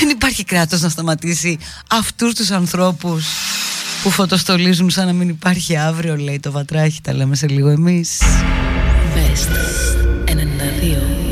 [0.00, 3.26] Δεν υπάρχει κράτος να σταματήσει αυτούς τους ανθρώπους
[4.02, 7.00] που φωτοστολίζουν σαν να μην υπάρχει αύριο, λέει το βατράχι.
[7.00, 8.18] Τα λέμε σε λίγο εμείς.
[9.14, 9.50] Best
[10.26, 11.29] 92,6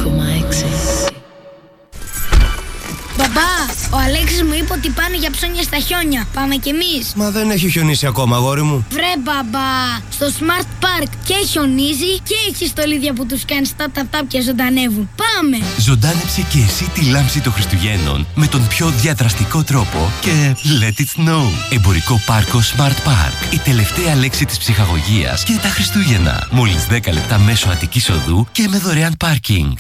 [4.73, 6.27] ότι πάνε για ψώνια στα χιόνια.
[6.35, 7.12] Πάμε κι εμείς.
[7.14, 8.87] Μα δεν έχει χιονίσει ακόμα, αγόρι μου.
[8.91, 9.71] Βρε μπαμπά,
[10.11, 14.41] στο Smart Park και χιονίζει και έχει στολίδια που τους κάνεις τα ταπ ταπ και
[14.41, 15.11] ζωντανεύουν.
[15.17, 15.64] Πάμε!
[15.79, 21.21] Ζωντάνεψε και εσύ τη λάμψη των Χριστουγέννων με τον πιο διαδραστικό τρόπο και let it
[21.21, 21.44] snow.
[21.71, 23.53] Εμπορικό πάρκο Smart Park.
[23.53, 26.49] Η τελευταία λέξη της ψυχαγωγίας και τα Χριστούγεννα.
[26.50, 29.77] Μόλις 10 λεπτά μέσω Αττικής Οδού και με δωρεάν πάρκινγκ.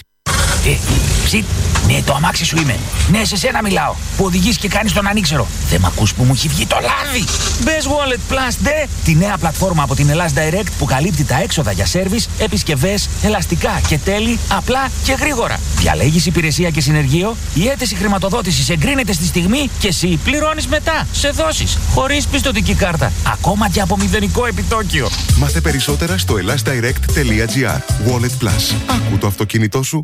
[0.66, 0.76] Ε,
[1.24, 1.44] ψιτ,
[1.86, 2.78] ναι, το αμάξι σου είμαι.
[3.10, 3.94] Ναι, σε σένα μιλάω.
[4.16, 5.46] Που οδηγείς και κάνεις τον ανήξερο.
[5.70, 7.24] Δεν μ' ακούς που μου έχει βγει το λάδι.
[7.62, 8.86] Μπε Wallet Plus, ντε.
[9.04, 13.80] Τη νέα πλατφόρμα από την Ελλάς Direct που καλύπτει τα έξοδα για σερβις, επισκευές, ελαστικά
[13.88, 15.60] και τέλη απλά και γρήγορα.
[15.76, 21.28] Διαλέγεις υπηρεσία και συνεργείο, η αίτηση χρηματοδότησης εγκρίνεται στη στιγμή και εσύ πληρώνεις μετά σε
[21.30, 21.66] δόσει.
[21.94, 23.12] Χωρίς πιστοτική κάρτα.
[23.32, 25.08] Ακόμα και από μηδενικό επιτόκιο.
[25.36, 27.78] Μάθε περισσότερα στο elasdirect.gr
[28.08, 28.74] Wallet Plus.
[28.86, 30.00] Άκου το αυτοκίνητό σου.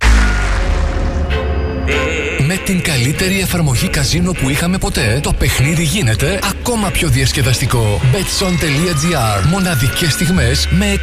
[1.85, 2.24] Με
[2.65, 8.01] την καλύτερη εφαρμογή καζίνο που είχαμε ποτέ, το παιχνίδι γίνεται ακόμα πιο διασκεδαστικό.
[8.13, 10.99] Betson.gr Μοναδικές στιγμές με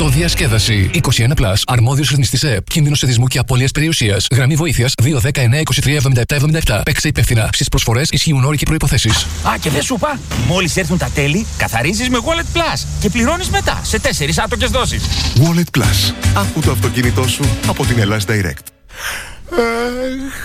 [0.00, 0.90] 100% διασκέδαση.
[0.94, 4.26] 21 Plus, αρμόδιος ρυθμιστής ΕΠ, κίνδυνο σεδισμού και απώλειας περιουσίας.
[4.32, 6.80] Γραμμή βοήθειας 219-23-77-77.
[6.84, 7.50] Παίξε υπεύθυνα.
[7.52, 9.26] Στις προσφορές ισχύουν όροι και προϋποθέσεις.
[9.42, 10.20] Α, και δεν σου είπα.
[10.46, 15.02] Μόλις έρθουν τα τέλη, καθαρίζεις με Wallet Plus και πληρώνεις μετά σε τέσσερις άτοκες δόσεις.
[15.36, 16.14] Wallet Plus.
[16.34, 18.72] Άκου το αυτοκίνητό σου από την Ελλάς Direct.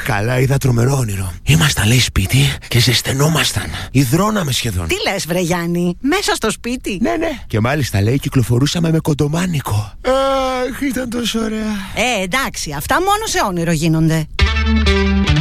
[0.04, 1.34] Καλά, είδα τρομερό όνειρο.
[1.44, 3.64] Ήμασταν, λέει, σπίτι και ζεσθενόμασταν.
[3.92, 4.88] Ιδρώναμε σχεδόν.
[4.88, 7.30] Τι λες βρε Γιάννη, μέσα στο σπίτι; Ναι, ναι.
[7.48, 9.94] Και μάλιστα, λέει, κυκλοφορούσαμε με κοντομάνικο.
[10.02, 11.72] Αχ, ήταν τόσο ωραία.
[11.96, 14.28] Ε, εντάξει, αυτά μόνο σε όνειρο γίνονται.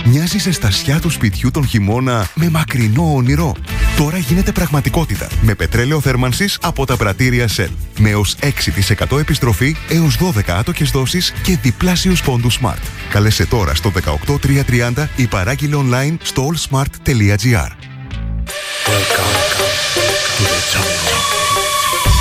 [0.04, 3.54] Μοιάζεις σε στασιά του σπιτιού τον χειμώνα με μακρινό όνειρο.
[3.96, 7.70] Τώρα γίνεται πραγματικότητα με πετρέλαιο θέρμανσης από τα πρατήρια Shell.
[7.98, 8.36] Με έως
[9.08, 12.82] 6% επιστροφή έως 12 άτοκες δόσεις και διπλάσιους πόντους Smart.
[13.10, 17.70] Καλέσε τώρα στο 18330 ή παράγγειλε online στο allsmart.gr.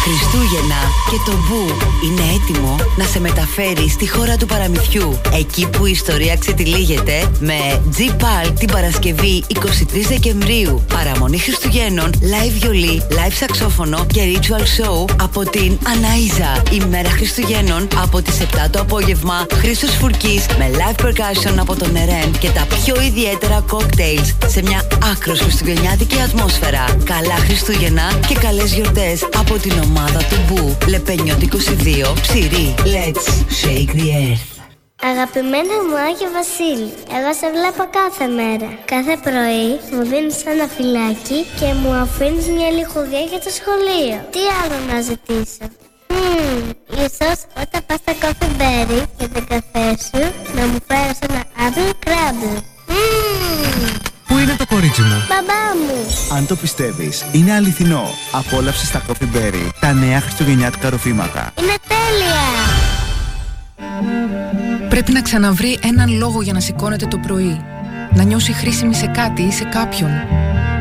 [0.08, 1.66] Χριστούγεννα και το Μπου
[2.06, 5.22] είναι έτοιμο να σε μεταφέρει στη χώρα του παραμυθιού.
[5.34, 9.60] Εκεί που η ιστορία ξετυλίγεται με G-Pal την Παρασκευή 23
[10.08, 10.84] Δεκεμβρίου.
[10.94, 16.74] Παραμονή Χριστουγέννων, live βιολί, live σαξόφωνο και ritual show από την Αναΐζα.
[16.74, 19.46] Ημέρα Χριστουγέννων από τις 7 το απόγευμα.
[19.54, 24.88] Χρήστος Φουρκής με live percussion από τον Ερέν και τα πιο ιδιαίτερα cocktails σε μια
[25.12, 26.86] άκρος χριστουγεννιάτικη ατμόσφαιρα.
[27.04, 30.78] Καλά Χριστούγεννα και καλές γιορτές από την ομάδα του Μπου.
[30.90, 32.76] Λεπένιο 22, ψηρή.
[32.78, 33.26] Let's
[33.62, 34.56] shake the earth.
[35.12, 38.70] Αγαπημένο μου Άγιο Βασίλη, εγώ σε βλέπω κάθε μέρα.
[38.94, 44.18] Κάθε πρωί μου δίνεις ένα φυλάκι και μου αφήνεις μια λιχουδιά για το σχολείο.
[44.34, 45.66] Τι άλλο να ζητήσω;
[46.14, 46.64] Μμμ,
[47.06, 50.24] ίσως όταν πας στα κόφι μπέρι για τον καφέ σου
[50.58, 52.56] να μου φέρεις ένα άπλο κράμπλ.
[52.92, 56.38] Μμμ, Πού είναι το κορίτσι μου; μπαμπά μου.
[56.38, 58.04] Αν το πιστεύεις, είναι αληθινό.
[58.32, 61.52] Απόλαυσε στα Coffee Berry τα νέα χριστουγεννιάτικα ροφήματα.
[61.62, 62.44] Είναι τέλεια.
[64.90, 67.62] Πρέπει να ξαναβρει έναν λόγο για να σηκώνεται το πρωί.
[68.14, 70.12] Να νιώσει χρήσιμη σε κάτι ή σε κάποιον.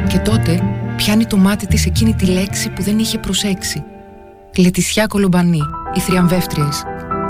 [0.09, 0.63] Και τότε
[0.97, 3.85] πιάνει το μάτι της εκείνη τη λέξη που δεν είχε προσέξει.
[4.57, 5.61] Λετισιά Κολομπανή,
[5.95, 6.83] οι θριαμβεύτριες.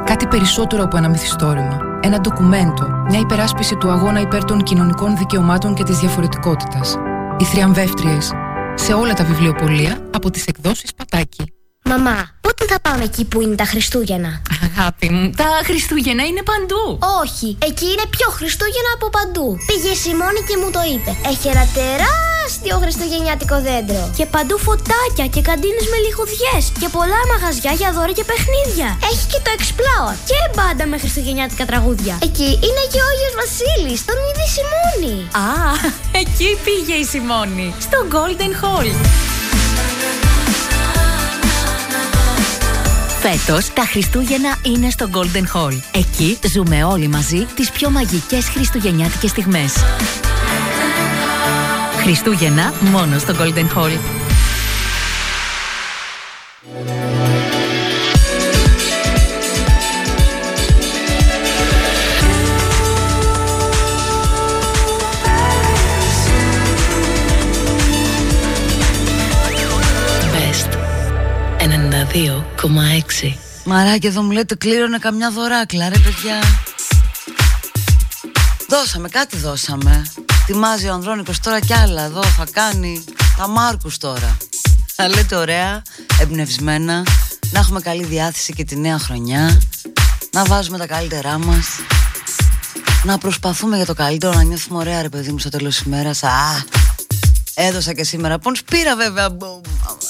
[0.04, 1.78] Κάτι περισσότερο από ένα μυθιστόρημα.
[2.02, 6.96] Ένα ντοκουμέντο, μια υπεράσπιση του αγώνα υπέρ των κοινωνικών δικαιωμάτων και της διαφορετικότητας.
[7.38, 8.32] Οι θριαμβεύτριες.
[8.74, 11.52] Σε όλα τα βιβλιοπωλεία από τις εκδόσεις Πατάκη.
[11.90, 16.82] Μαμά, πότε θα πάμε εκεί που είναι τα Χριστούγεννα; Αγάπη μου, τα Χριστούγεννα είναι παντού.
[17.22, 19.46] Όχι, εκεί είναι πιο Χριστούγεννα από παντού.
[19.68, 21.10] Πήγε η Σιμώνη και μου το είπε.
[21.32, 24.04] Έχει ένα τεράστιο χριστουγεννιάτικο δέντρο.
[24.18, 26.62] Και παντού φωτάκια και καντίνες με λιχουδιές.
[26.80, 28.88] Και πολλά μαγαζιά για δώρα και παιχνίδια.
[29.10, 30.16] Έχει και το Explorer.
[30.30, 32.14] Και μπάντα με χριστουγεννιάτικα τραγούδια.
[32.28, 35.16] Εκεί είναι και ο Άγιος Βασίλης, τον είδε η Σιμώνη.
[35.46, 35.48] Α,
[36.22, 38.88] εκεί πήγε η Σιμώνη, στο Golden Hall.
[43.26, 45.80] Φέτος τα Χριστούγεννα είναι στο Golden Hall.
[45.92, 49.74] Εκεί ζούμε όλοι μαζί τις πιο μαγικές χριστουγεννιάτικες στιγμές.
[52.02, 54.23] Χριστούγεννα μόνο στο Golden Hall.
[72.14, 73.32] 92,6
[73.64, 76.40] Μαράκι εδώ μου λέτε κλήρωνε καμιά δωράκλα ρε παιδιά.
[78.68, 80.06] Δώσαμε κάτι δώσαμε.
[80.42, 83.04] Ετοιμάζει ο Ανδρώνικος τώρα κι άλλα εδώ θα κάνει
[83.36, 84.36] τα Μάρκους τώρα.
[84.94, 85.82] Θα λέτε ωραία,
[86.20, 87.02] εμπνευσμένα
[87.50, 89.60] Να έχουμε καλή διάθεση και τη νέα χρονιά
[90.32, 91.66] Να βάζουμε τα καλύτερά μας
[93.04, 96.22] Να προσπαθούμε για το καλύτερο Να νιώθουμε ωραία ρε παιδί μου στο τέλος της ημέρας
[96.22, 96.64] Α,
[97.54, 98.62] έδωσα και σήμερα πόνους.
[98.62, 99.28] Πήρα βέβαια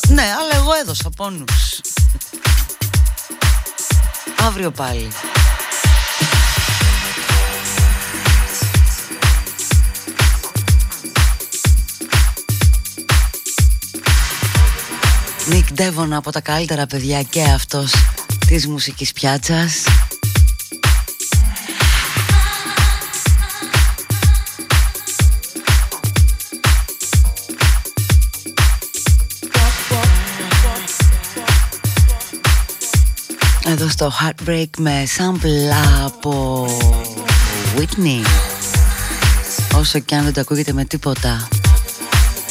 [0.08, 1.80] Ναι, αλλά εγώ έδωσα πόνους.
[4.46, 5.08] Αύριο πάλι.
[15.46, 17.92] Νίκ Ντέβον από τα καλύτερα παιδιά και αυτός
[18.46, 19.84] της μουσικής πιάτσας
[33.74, 35.74] Εδώ στο Heartbreak με sample
[36.04, 36.66] από
[37.76, 38.26] Whitney.
[39.74, 41.48] Όσο και αν δεν το ακούγεται με τίποτα.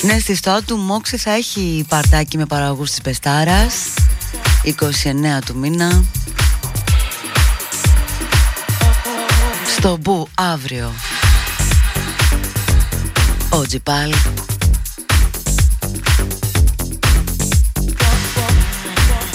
[0.01, 3.73] Ναι, στη στόα του Μόξι θα έχει παρτάκι με παραγωγούς της Πεστάρας.
[4.63, 6.03] 29 του μήνα.
[9.77, 10.91] Στο Μπου αύριο.
[13.49, 14.13] Ο Τζιπάλ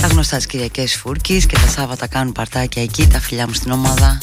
[0.08, 3.70] Τα γνωστά τις Κυριακές Φούρκης Και τα Σάββατα κάνουν παρτάκια εκεί Τα φιλιά μου στην
[3.70, 4.18] ομάδα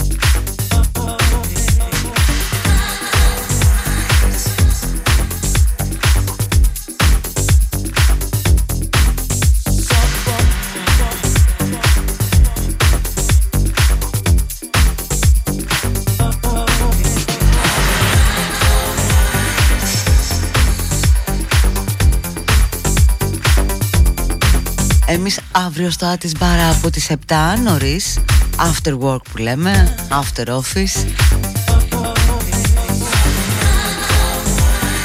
[25.16, 27.16] Εμείς αύριο στο Άτις Μπάρα από τις 7
[27.64, 28.20] νωρίς.
[28.58, 31.06] After work που λέμε After office.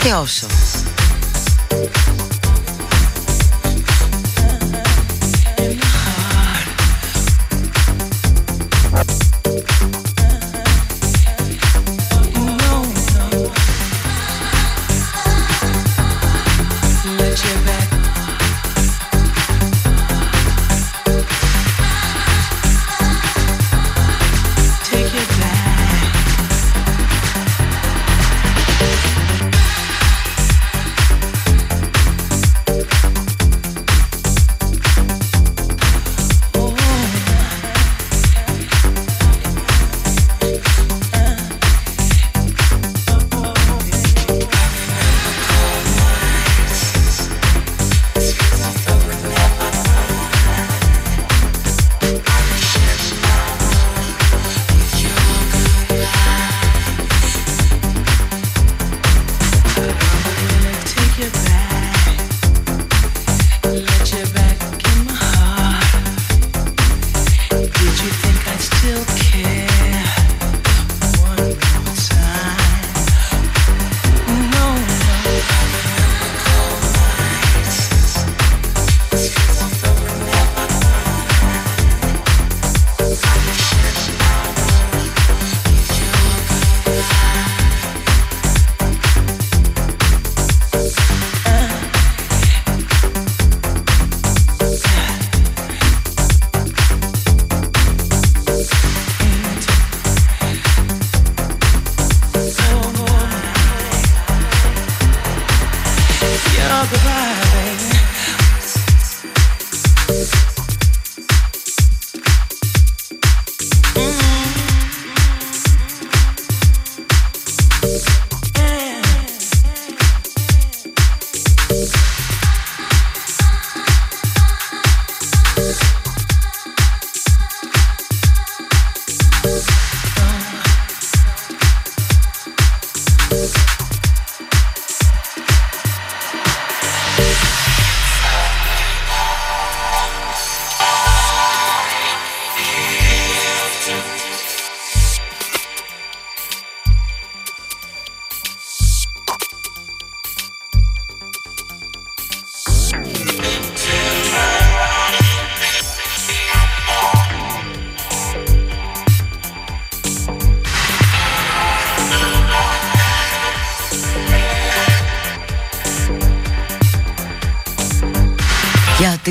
[0.03, 0.47] Και όσο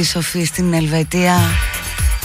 [0.10, 1.40] Σοφή στην Ελβετία.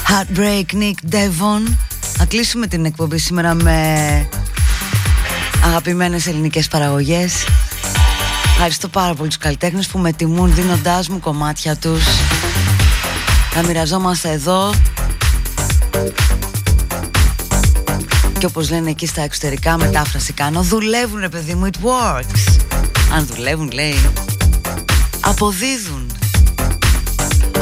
[0.09, 1.73] Heartbreak Nick Devon.
[2.19, 4.29] Να κλείσουμε την εκπομπή σήμερα με
[5.65, 7.33] Αγαπημένες ελληνικές παραγωγές.
[8.45, 12.05] Ευχαριστώ πάρα πολύ τους καλλιτέχνες που με τιμούν δίνοντάς μου κομμάτια τους.
[13.55, 14.75] Να μοιραζόμαστε εδώ.
[18.39, 20.63] Και όπως λένε εκεί στα εξωτερικά μετάφραση κάνω.
[20.63, 22.61] Δουλεύουνε παιδί μου, it works.
[23.15, 23.99] Αν δουλεύουν λέει.
[25.21, 26.04] Αποδίδουν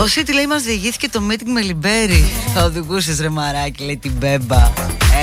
[0.03, 4.13] ο Σίτι λέει μας διηγήθηκε το meeting με Λιμπέρι Θα οδηγούσες ρε μαράκι λέει την
[4.13, 4.73] μπέμπα.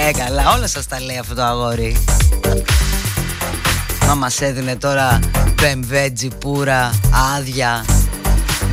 [0.08, 2.04] Ε καλά όλα σας τα λέει αυτό το αγόρι.
[4.08, 5.20] Μα μας έδινε τώρα
[5.60, 6.92] BMW τζιπούρα
[7.38, 7.86] άδεια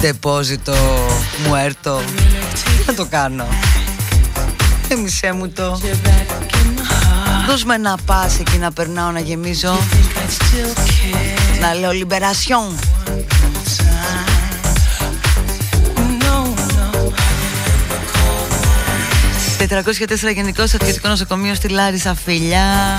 [0.01, 0.75] Ντεπόζιτο
[1.47, 2.01] μου έρτο
[2.87, 3.47] Θα το κάνω;
[4.89, 5.81] Εμισέ μου το.
[7.47, 9.79] Δώσ' με ένα πας εκεί να περνάω να γεμίζω.
[11.61, 12.79] Να λέω Λιμπερασιόν
[19.59, 22.99] 404 Γενικός Στρατιωτικό Νοσοκομείος στη Λάρισα, φιλιά.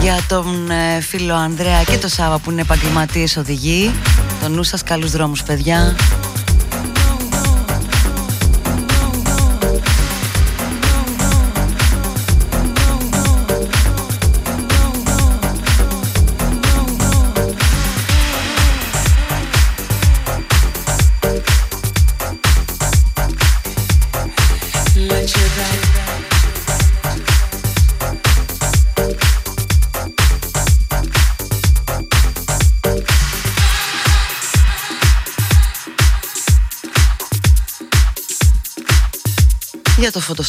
[0.00, 3.94] Για τον ε, φίλο Ανδρέα και το Σάβα που είναι επαγγελματίες οδηγοί.
[4.42, 5.96] Το νου σας, καλούς δρόμους παιδιά.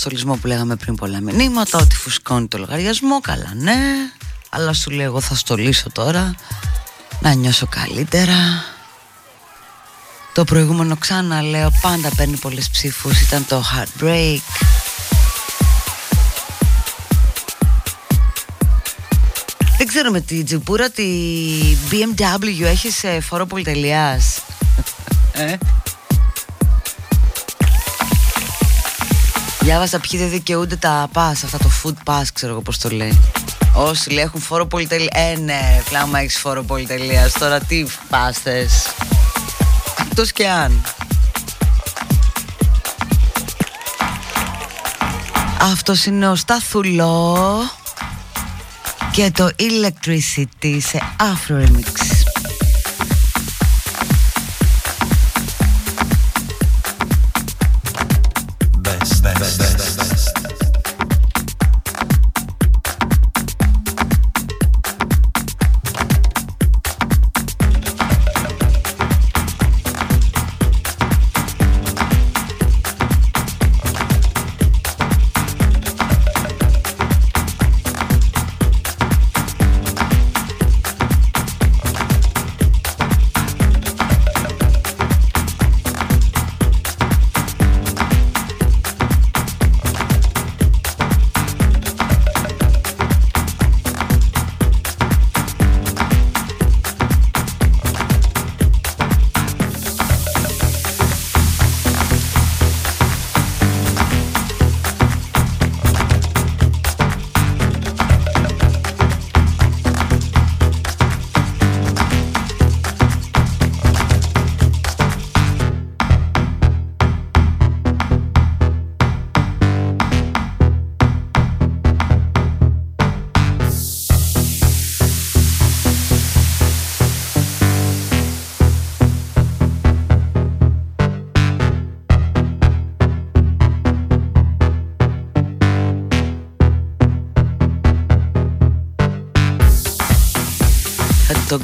[0.04, 3.80] Για το φωτοστολισμό που λέγαμε πριν πολλά μηνύματα Ότι φουσκώνει το λογαριασμό Καλά ναι.
[4.50, 6.36] Αλλά σου λέω εγώ θα στολίσω τώρα
[7.20, 8.64] Να νιώσω καλύτερα
[10.34, 14.40] Το προηγούμενο ξανά λέω Πάντα παίρνει πολλές ψήφους Ήταν το Heartbreak
[19.78, 21.06] Δεν ξέρω με τη τζιπούρα Τη
[21.92, 24.42] BMW Έχεις φόρο πολυτελείας
[25.34, 25.56] Ε
[29.64, 33.20] Διάβασα ποιοι δεν δικαιούνται τα pass, αυτά το food pass, ξέρω εγώ πώς το λέει.
[33.74, 35.12] Όσοι λέει έχουν φόρο πολυτελεία.
[35.14, 37.34] Ε, ναι, φλάμα έχεις φόρο πολυτελείας.
[37.34, 38.68] Τώρα τι πάστε.
[40.02, 40.82] Εκτός και αν.
[45.62, 47.38] Αυτός είναι ο Σταθουλό
[49.12, 52.13] και το Electricity σε Afro Remix.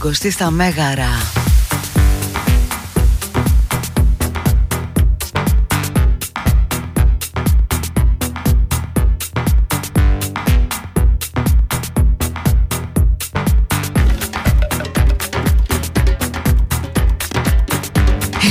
[0.10, 1.08] Τον Κωστή στα Μέγαρα.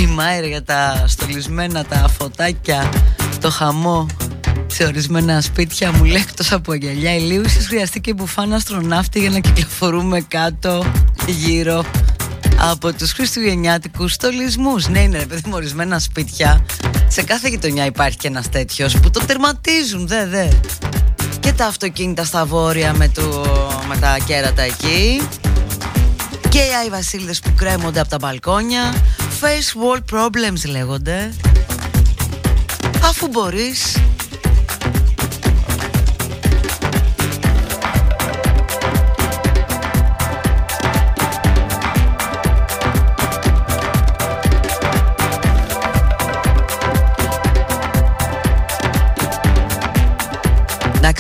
[0.01, 2.89] Η Μάιρ για τα στολισμένα τα φωτάκια,
[3.41, 4.07] το χαμό
[4.67, 9.39] σε ορισμένα σπίτια μου λέει εκτός από γυαλιά ηλίου ίσως χρειαστεί μπουφάνα αστροναύτη για να
[9.39, 10.85] κυκλοφορούμε κάτω
[11.31, 11.85] γύρω
[12.61, 14.89] από τους χριστουγεννιάτικους στολισμούς.
[14.89, 16.65] Ναι, είναι παιδί μου ορισμένα σπίτια.
[17.09, 20.49] Σε κάθε γειτονιά υπάρχει και ένας τέτοιος που το τερματίζουν, δε, δε.
[21.41, 23.47] Και τα αυτοκίνητα στα βόρεια με, το,
[23.89, 25.29] με τα κέρατα εκεί.
[26.49, 28.95] Και οι Άι Βασίλειδες που κρέμονται από τα μπαλκόνια.
[29.41, 31.33] Face wall problems λέγονται.
[33.03, 33.97] Αφού μπορείς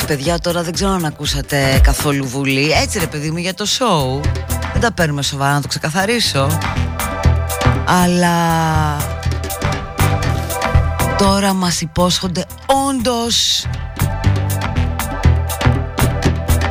[0.08, 2.70] παιδιά τώρα δεν ξέρω αν ακούσατε καθόλου βουλή.
[2.70, 4.24] Έτσι ρε παιδί μου για το show.
[4.72, 6.58] Δεν τα παίρνουμε σοβαρά να το ξεκαθαρίσω.
[7.84, 8.36] Αλλά
[11.18, 12.44] Τώρα μας υπόσχονται
[12.88, 13.66] όντως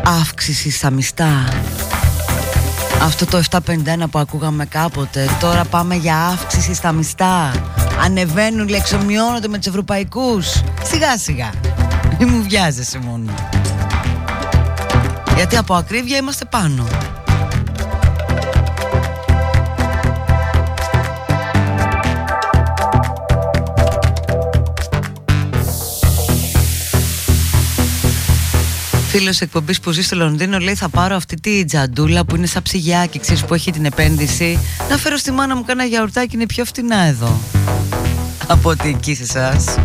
[0.03, 1.48] Αύξηση στα μιστά
[3.01, 3.60] Αυτό το 751
[4.12, 7.51] που ακούγαμε κάποτε Τώρα πάμε για αύξηση στα μιστά
[8.03, 10.63] Ανεβαίνουν, λεξομειώνονται με τους ευρωπαϊκούς.
[10.84, 11.50] Σιγά σιγά.
[12.20, 13.26] Μη μου βιάζεσαι μόνο
[15.38, 16.88] Γιατί από ακρίβεια είμαστε πάνω
[29.08, 32.62] Φίλος εκπομπής που ζει στο Λονδίνο λέει: Θα πάρω αυτή τη τζαντούλα που είναι σαν
[32.62, 34.60] ψυγιάκι, ξέρεις που έχει την επένδυση.
[34.89, 37.39] Να φέρω στη μάνα μου κάνα γιαουρτάκι, είναι πιο φτηνά εδώ.
[38.48, 39.75] Από ότι εκεί σε εσάς.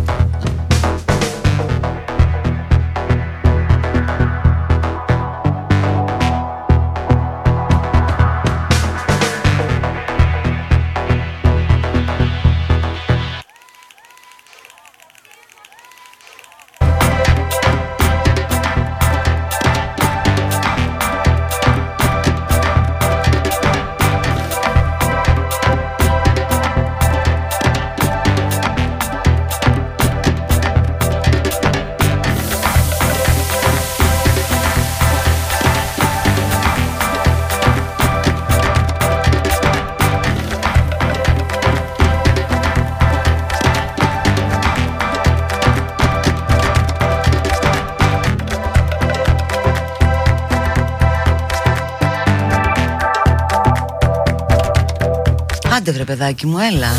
[56.03, 56.91] Άντε βρε παιδάκι μου, έλα.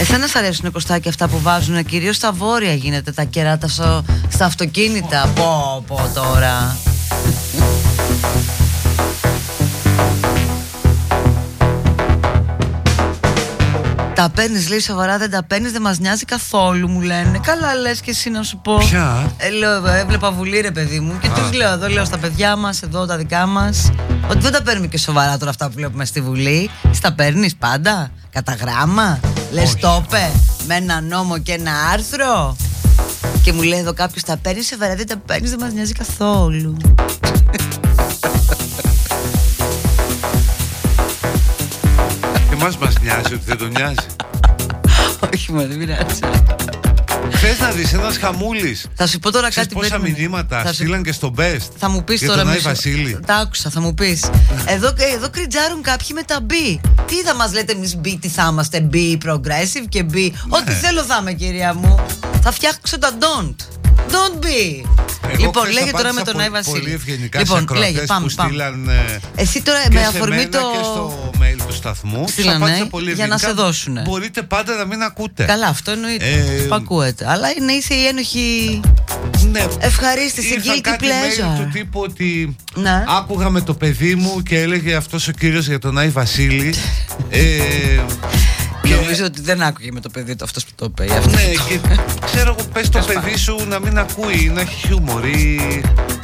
[0.00, 4.44] Εσένα σ' αρέσουν κοστάκια αυτά που βάζουν Κυρίως στα βόρεια γίνεται τα κεράτα στο, στα
[4.44, 6.76] αυτοκίνητα Πω πω τώρα
[14.14, 17.40] Τα παίρνεις, λέει σοβαρά, δεν τα παίρνεις, δεν μας νοιάζει καθόλου, μου λένε.
[17.42, 18.76] Καλά, λες και εσύ να σου πω.
[18.76, 22.56] Ποια; Ε, λέω, έβλεπα βουλή, ρε παιδί μου, και τους λέω εδώ, λέω στα παιδιά
[22.56, 23.90] μας, εδώ τα δικά μας,
[24.30, 26.70] ότι δεν τα παίρνουμε και σοβαρά τώρα αυτά που βλέπουμε στη Βουλή.
[26.90, 29.20] Στα παίρνεις πάντα, κατά γράμμα.
[29.50, 30.30] Λες το είπε,
[30.66, 32.56] με ένα νόμο και ένα άρθρο.
[33.42, 36.76] Και μου λέει εδώ κάποιος τα παίρνεις σοβαρά, δεν τα παίρνεις, δεν μας νοιάζει καθόλου.
[42.52, 44.06] Εμάς μας νοιάζει ότι δεν τον νοιάζει.
[45.32, 46.20] Όχι, μας δεν πειράζει.
[47.44, 48.86] Θες να δεις ένας χαμούλης.
[48.94, 50.18] Θα σου πω τώρα κάτι Πόσα περίμενε.
[50.18, 51.58] μηνύματα Θα σου- στείλαν και στο best.
[51.78, 53.18] Θα μου πεις για τώρα τον Άι μισό- Βασίλη.
[53.26, 54.24] Τα άκουσα, θα μου πεις.
[54.66, 56.52] Εδώ, ε, εδώ κριτζάρουν κάποιοι με τα B.
[57.06, 60.14] Τι θα μας λέτε εμείς B, τι θα είμαστε B, progressive και B.
[60.14, 60.30] Ναι.
[60.48, 62.00] Ό,τι θέλω θα είμαι, κυρία μου.
[62.42, 63.54] Θα φτιάξω τα don't.
[64.14, 64.86] Don't be.
[65.34, 66.78] Εγώ λοιπόν, χθες λέγε τώρα απάντησα με τον πολύ- Άι Βασίλη.
[66.80, 68.48] Πολύ ευγενικά λοιπόν, σε ακροατές λέγε, πάμε, που πάμε.
[68.50, 70.58] στείλαν ε, Εσύ τώρα και με σε αφορμή μένα το.
[70.58, 73.48] και στο mail του σταθμού Στείλανε, τους απάντησα πολύ για να ευγενικά.
[73.48, 74.02] σε δώσουνε.
[74.08, 75.44] Μπορείτε πάντα να μην ακούτε.
[75.44, 76.24] Καλά, αυτό εννοείται.
[76.30, 77.30] Ε, που ακούεται.
[77.30, 78.80] Αλλά είναι είσαι η ένοχη.
[79.50, 79.64] Ναι.
[79.78, 81.72] Ευχαρίστηση, Ήρθαν guilty κάτι mail του pleasure.
[81.72, 83.04] τύπου ότι Ναι.
[83.18, 86.74] άκουγα με το παιδί μου και έλεγε αυτός ο κύριος για τον Άι Βασίλη
[87.30, 87.40] ε,
[89.00, 91.04] Νομίζω ότι δεν άκουγε με το παιδί του αυτός που το είπε.
[91.04, 91.80] ή αυτό ναι που το- και
[92.24, 95.60] ξέρω εγώ πες το παιδί σου να μην ακούει να έχει χιούμορ ή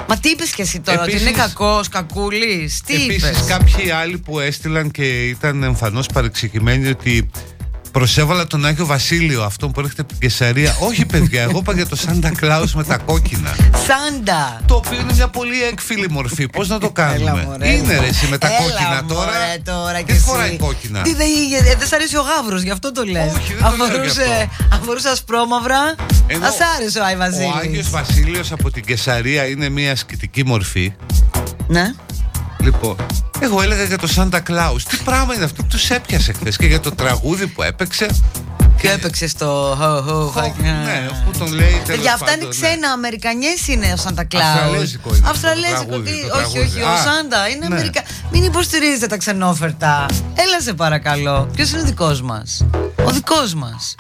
[0.08, 3.90] Μα τι είπες και εσύ τώρα, ότι Επίσης- είναι κακός, κακούλης; Τι είπες; Επίσης κάποιοι
[3.90, 7.30] άλλοι που έστειλαν και ήταν εμφανώς παρεξηγημένοι ότι
[7.98, 11.86] προσέβαλα τον Άγιο Βασίλειο αυτόν που έρχεται από την Κεσαρία όχι παιδιά εγώ είπα για
[11.86, 13.56] το Σάντα Κλάους με τα κόκκινα
[13.86, 14.60] Σάντα.
[14.66, 17.68] το οποίο είναι μια πολύ έκφυλη μορφή πώς να το Έλα, κάνουμε; μωρέ.
[17.68, 20.20] είναι ρε εσύ με τα Έλα, κόκκινα τώρα μωρέ, τώρα κι τι εσύ.
[20.20, 21.26] φοράει κόκκινα Τι δεν
[21.64, 23.32] ε, δεν σ' αρέσει ο γάβρος, γι' αυτό το λες.
[23.36, 24.76] Όχι, δεν το λέω γι' αυτό.
[24.76, 25.94] Αφορούσε ασπρόμαυρα.
[26.26, 27.54] Ενώ Α άρεσε ο Άι ο Βασίλης.
[27.62, 30.92] Άγιος Βασίλειος από την Κεσαρία είναι μια ασκητική μορφή
[31.66, 31.92] Ναι.
[32.68, 32.96] Λοιπόν,
[33.40, 36.80] εγώ έλεγα για το Σάντα Κλάους Τι πράγμα είναι αυτό, τους έπιασε χθες και για
[36.80, 38.06] το τραγούδι που έπαιξε;
[38.80, 42.58] Και έπαιξε στο ho ho Χω- Ναι, που τον λέει τέλος Για αυτά είναι πάντων,
[42.60, 42.66] ναι.
[42.66, 44.42] ξένα, Αμερικανιές είναι ο Σάντα Κλάου.
[44.44, 46.58] Αυστραλέζικο είναι το Αυστραλέζικο, τραγούδι, τι- το όχι, τραγούδι.
[46.60, 47.74] όχι, ο Α, Σάντα είναι ναι.
[47.74, 48.02] Αμερικα.
[48.30, 50.06] Μην υποστηρίζετε τα ξενόφερτα.
[50.34, 51.48] Έλα σε παρακαλώ.
[51.54, 52.66] Ποιος είναι ο δικός μας;
[53.04, 53.94] Ο δικός μας.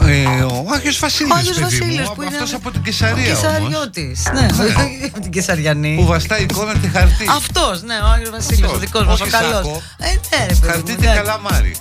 [0.00, 3.24] Ε, ο Άγιος Βασίλης, Ο Άγιος παιδί Βασίλης μου, που είναι αυτός από την Κεσαρία
[3.36, 4.22] όμως, Κεσαριώτης.
[4.34, 4.46] Ναι,
[5.14, 5.94] από την Κεσαριανή.
[5.96, 7.26] που βαστάει εικόνα και χαρτί.
[7.36, 8.80] Αυτός, ναι, ο Άγιος Βασίλης, ο Αυτός.
[8.80, 9.54] δικός μας, ο Όχι καλός.
[9.54, 9.82] σάκο.
[9.98, 10.66] Ε, ναι, ρε παιδί.
[10.72, 11.22] Χαρτί μου, και εντάξει.
[11.22, 11.76] καλαμάρι.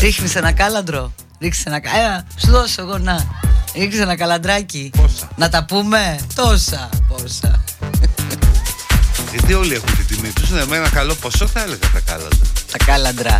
[0.00, 1.12] Ρίχνεις ένα κάλαντρο.
[1.40, 3.26] Ρίξε ένα κα- Έλα, σου δώσω εγώ να.
[3.74, 4.90] Ρίξε ένα καλαντράκι.
[4.96, 6.88] Πόσα; Να τα πούμε; Τόσα.
[7.08, 7.64] Πόσα.
[9.30, 10.50] Γιατί όλοι έχουν την τιμή τους.
[10.50, 12.36] Ναι, με ένα καλό ποσό θα έλεγα τα κάλαντα.
[12.72, 13.38] Τα κάλαντρα.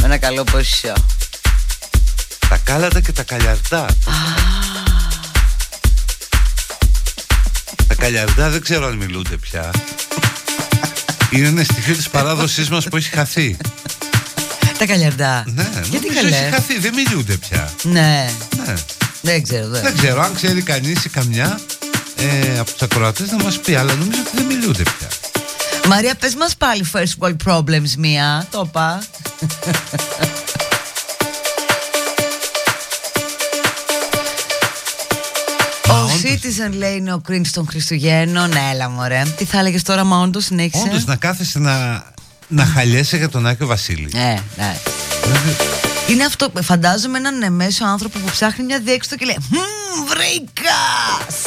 [0.00, 0.92] Με ένα καλό ποσό.
[2.48, 3.86] Τα κάλαντα και τα καλιαρτά.
[7.88, 9.70] τα καλιαρτά δεν ξέρω αν μιλούνται πια.
[11.30, 13.56] Είναι ένα στοιχείο της παράδοσής μας που έχει χαθεί.
[14.78, 15.44] Τα καλιαρντά.
[15.46, 17.70] Ναι, Γιατί νομίζω καλέ; έχει χαθεί, δεν μιλούνται πια.
[17.82, 18.30] Ναι.
[18.66, 18.74] Ναι.
[19.20, 19.68] Δεν ξέρω.
[19.68, 19.82] Δεν.
[19.82, 21.60] Δεν ξέρω, αν ξέρει κανείς ή καμιά
[22.16, 25.08] ε, από τους ακροατές να μας πει, αλλά νομίζω ότι δεν μιλούνται πια.
[25.88, 28.46] Μαρία, πες μας πάλι first world problems μία.
[28.50, 29.02] Το είπα.
[35.88, 38.48] Ο Citizen λέει είναι ο cringe των Χριστουγέννων.
[38.48, 39.22] Ναι, Έλα, μωρέ.
[39.36, 42.04] Τι θα έλεγες τώρα, μα όντως συνέχισε; Όντως να κάθεσαι να,
[42.48, 44.08] να χαλιέσαι για τον Άκη Βασίλη.
[44.12, 44.76] Ναι, ναι.
[46.08, 50.80] Είναι αυτό, φαντάζομαι έναν μέσο άνθρωπο που ψάχνει μια διέξοδο και λέει «Μμμ, βρήκα!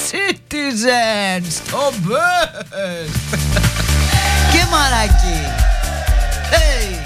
[0.10, 1.44] Citizen!
[1.50, 3.38] Στο best!»
[4.52, 5.42] Και μαράκι!
[6.52, 7.06] Hey!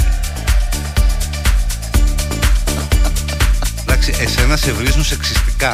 [3.82, 5.74] Εντάξει, εσένα σε βρίζουν σεξιστικά.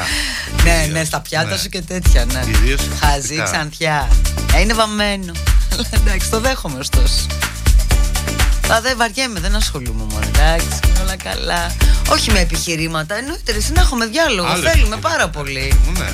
[0.63, 1.57] Ναι, ναι, στα πιάτα Ναι.
[1.57, 2.39] σου και τέτοια, ναι.
[2.51, 3.43] Κυρίως Χαζή, σεξιστικά.
[3.43, 4.07] ξανθιά.
[4.55, 5.31] Ε, είναι βαμμένο.
[5.73, 7.25] Αλλά εντάξει, το δέχομαι ωστόσο.
[8.71, 10.25] Α, δεν βαριέμαι, δεν ασχολούμαι μόνο.
[10.27, 11.75] Εντάξει, είναι όλα καλά.
[12.09, 13.15] Όχι με επιχειρήματα.
[13.17, 14.47] Εννοείται, ρε, εσύ να έχουμε διάλογο.
[14.47, 14.97] Άλλο Θέλουμε επιχειρήμα.
[15.09, 15.79] πάρα πολύ.
[15.97, 16.09] Ναι.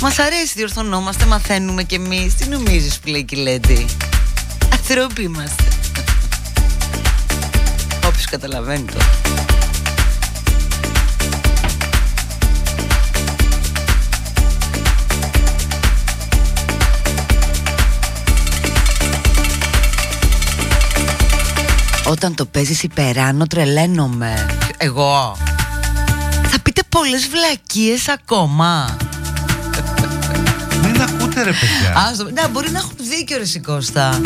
[0.00, 2.34] Μας αρέσει, διορθωνόμαστε, μαθαίνουμε κι εμείς.
[2.34, 3.86] Τι νομίζεις που λέει και η Λέντι.
[4.72, 5.62] Ανθρώποι είμαστε.
[8.06, 8.98] Όποιος καταλαβαίνει το.
[22.04, 24.46] Όταν το παίζεις υπεράνω τρελαίνομαι.
[24.76, 25.36] Εγώ.
[26.48, 28.96] Θα πείτε πολλές βλακίες ακόμα.
[30.82, 32.08] Μην ακούτε ρε παιδιά.
[32.10, 34.20] Άστο, ναι, μπορεί να έχουν δίκιο ρε Σικώστα.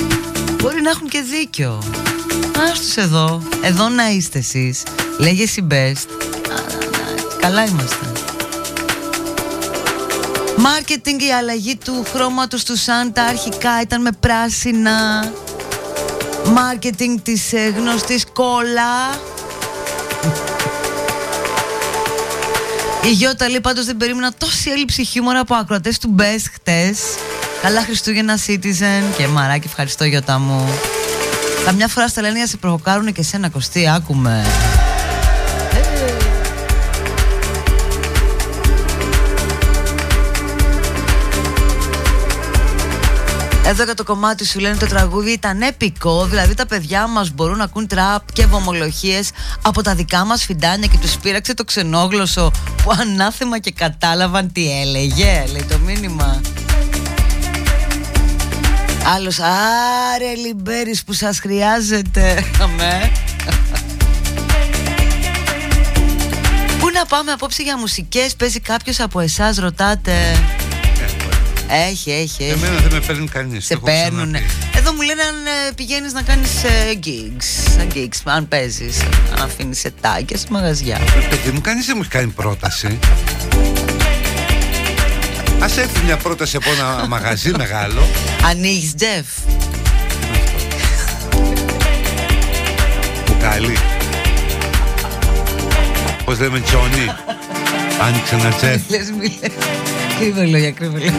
[0.62, 1.82] Μπορεί να έχουν και δίκιο.
[2.70, 3.42] Άστος εδώ.
[3.62, 4.82] Εδώ να είστε εσείς.
[5.18, 6.06] Λέγεσαι best.
[6.50, 6.54] Α,
[6.90, 8.06] να, Καλά είμαστε.
[10.56, 15.24] Μάρκετινγκ η αλλαγή του χρώματος του Σάντα αρχικά ήταν με πράσινα
[16.52, 19.20] Μάρκετινγκ της ε, γνωστής κόλλα
[23.02, 26.98] Η Γιώτα λέει πάντως δεν περίμενα τόση έλλειψη χιούμορα από ακροατές του Best χτες.
[27.62, 29.16] Καλά Χριστούγεννα Citizen.
[29.16, 30.68] Και μαράκι ευχαριστώ Γιώτα μου.
[31.64, 34.46] Καμιά φορά στα λένε για να σε προβοκάρουν και σένα Κωστή άκουμε
[43.68, 47.56] Εδώ για το κομμάτι σου λένε το τραγούδι ήταν επικό, δηλαδή τα παιδιά μας μπορούν
[47.56, 49.30] να ακούν τραπ και βομολοχίες
[49.62, 52.50] από τα δικά μας φιντάνια και τους πείραξε το ξενόγλωσσο
[52.82, 56.40] που ανάθεμα και κατάλαβαν τι έλεγε, λέει το μήνυμα.
[59.14, 62.44] Άλλος, άρε λιμπέρις που σας χρειάζεται.
[62.60, 63.12] Αμέ.
[66.78, 70.12] Πού να πάμε απόψε για μουσικές, παίζει κάποιος από εσάς, ρωτάτε.
[71.68, 72.52] Έχει, έχει, έχει.
[72.52, 73.64] Εμένα δεν με παίρνει κανείς.
[73.66, 74.32] Σε το έχω παίρνουν.
[74.32, 74.52] ξαναπεί.
[74.76, 77.70] Εδώ μου λένε αν ε, πηγαίνεις να κάνεις ε, gigs.
[77.76, 79.00] Σαν gigs, αν παίζεις,
[79.36, 80.98] αν αφήνεις σετάκια σε μαγαζιά.
[81.30, 82.98] Παιδί μου, κανείς δεν μου έχει κάνει πρόταση.
[85.60, 88.06] Ας έρθει μια πρόταση από ένα μαγαζί μεγάλο.
[88.50, 89.26] Ανοίγεις, Τζεφ.
[93.26, 93.76] Μπουκάλι.
[96.24, 97.14] Πώς λέμε Τζόνι;
[98.00, 98.80] Άνοιξε ένα τσεφ.
[100.20, 100.34] Λες, μη λες.
[100.34, 101.12] Κρύβε λόγια, κρύβε λόγια.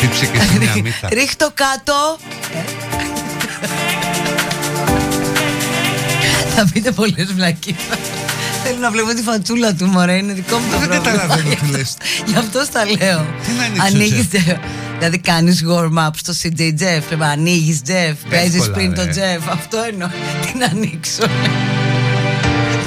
[0.00, 1.08] Τύψε και εσύ μια μύθα.
[1.12, 2.18] Ρίχ το κάτω.
[6.56, 7.76] Θα πείτε πολλές βλακίες.
[8.64, 10.16] Θέλω να βλέπω τη φατσούλα του, μωρέ.
[10.16, 11.16] Είναι δικό μου το Δεν πρόβλημα.
[11.16, 11.96] καταλαβαίνω τι λες.
[12.26, 13.26] Γι' αυτό στα λέω.
[13.46, 14.56] Τι να ανοίξω, Ανοίγεις Τζεφ; Τζεφ.
[14.98, 17.02] Δηλαδή κάνεις warm-up στο CJ Jeff.
[17.10, 18.14] Λέμε ανοίγεις Jeff.
[18.30, 19.10] Παίζεις Εύκολα, πριν το ρε.
[19.14, 19.42] Jeff.
[19.50, 20.08] Αυτό εννοώ.
[20.46, 21.22] Τι να ανοίξω.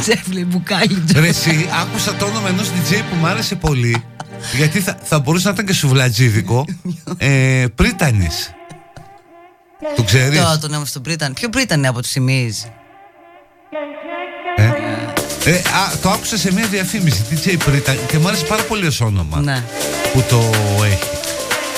[0.08, 1.20] Jeff λέει μπουκάλι Jeff.
[1.20, 4.04] Ρε εσύ, άκουσα το όνομα ενός DJ που μου άρεσε πολύ
[4.56, 6.66] γιατί θα, θα μπορούσε να ήταν και σουβλατζίδικο
[7.18, 8.52] ε, Πρίτανης
[9.96, 11.34] Το ξέρεις; Τώρα τον έμαθα στον Πρίταν.
[11.34, 12.58] Ποιο Πρίταν από τους Σιμίζ.
[14.56, 14.64] ε;
[15.46, 19.02] Ε, α, το άκουσα σε μια διαφήμιση DJ Πρίταν και μου άρεσε πάρα πολύ ως
[19.02, 19.64] όνομα Ναι.
[20.14, 20.42] που το
[20.84, 21.04] έχει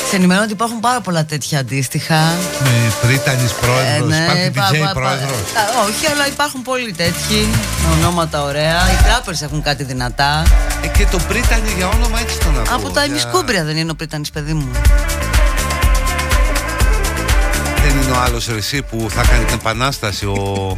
[0.10, 2.16] Σε ενημερώνω ότι υπάρχουν πάρα πολλά τέτοια αντίστοιχα.
[2.64, 6.92] με Πρίτανης πρόεδρος, Ε, υπάρχει πα- DJ πα- πα- πρόεδρος Α, Όχι, αλλά υπάρχουν πολλοί
[6.94, 7.48] τέτοιοι.
[7.88, 8.92] Με ονόματα ωραία.
[8.92, 10.44] Οι τράπερς έχουν κάτι δυνατά.
[10.84, 13.92] ε, Και το Πρίτανη για όνομα έτσι τον ακούω Από τα για- ημισκούμπρια δεν είναι
[13.92, 14.68] ο Πρίτανης παιδί μου.
[17.88, 20.78] Δεν είναι ο άλλος ρε εσύ που θα κάνει την επανάσταση ο...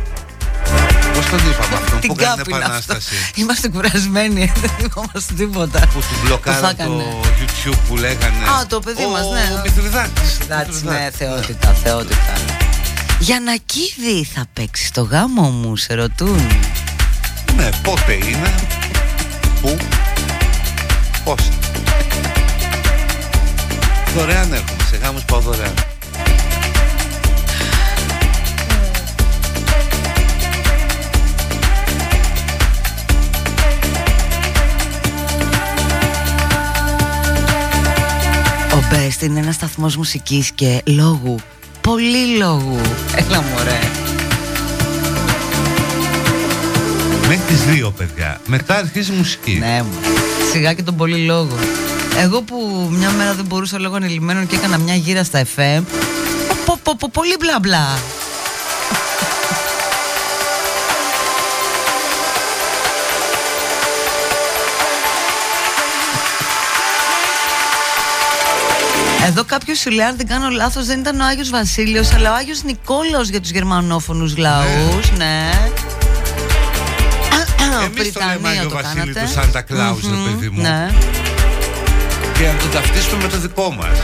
[1.17, 2.67] Πώς τον είπαμε αυτόν Την που κάνει κάπη είναι αυτό.
[2.67, 3.15] επανάσταση.
[3.35, 5.79] Είμαστε κουρασμένοι, δεν θυμόμαστε τίποτα.
[5.79, 7.03] Που του θα μπλοκάρα έκανε.
[7.03, 8.43] το YouTube που λέγανε.
[8.59, 9.55] Α, το παιδί ο, μας, ναι.
[9.57, 10.37] Ο Μηθριδάτης.
[10.41, 12.33] Εντάξει, ναι, θεότητα, θεότητα.
[13.19, 16.47] Για να κίδι θα παίξει το γάμο μου, σε ρωτούν.
[17.55, 18.55] Ναι, πότε είναι.
[19.61, 19.77] Πού.
[21.23, 21.49] Πώς.
[24.15, 24.83] Δωρεάν έρχομαι.
[24.89, 25.73] Σε γάμους πάω δωρεάν.
[38.87, 41.35] Ο Best είναι ένας σταθμός μουσικής και λόγου.
[41.81, 42.79] Πολύ λόγου.
[43.15, 43.79] Έλα μωρέ.
[47.27, 48.41] Μέχρι τις δύο παιδιά.
[48.45, 49.57] Μετά αρχίζει η μουσική.
[49.59, 49.97] Ναι, μου.
[50.51, 51.55] Σιγά και τον πολύ λόγο.
[52.17, 55.81] Εγώ που μια μέρα δεν μπορούσα λόγω ανελημμένων και έκανα μια γύρα στα FM.
[56.65, 57.99] Πο, πο, πο, πολύ μπλα μπλα.
[69.37, 72.35] Εδώ κάποιος σου λέει, αν δεν κάνω λάθος, δεν ήταν ο Άγιος Βασίλειος, αλλά ο
[72.35, 75.11] Άγιος Νικόλαος για τους γερμανόφωνους λαούς.
[75.17, 75.49] Ναι.
[77.83, 79.19] Εμείς το λέμε Βρυτανία Άγιο το Βασίλη κάνατε.
[79.19, 80.61] του Σάντα Κλάους, ρε Μμμ, παιδί μου.
[80.61, 80.93] Ναι.
[82.37, 83.97] Και να το ταυτίσουμε με το δικό μας.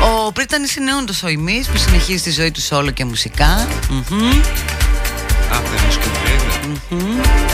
[0.00, 3.68] Ο Πρίτανης είναι όντως ο ημί που συνεχίζει τη ζωή του όλο και μουσικά.
[3.90, 4.40] Μμμ.
[5.50, 6.80] Αυτό είναι σκουμπρένιο.
[6.90, 7.53] Ρε όνομα,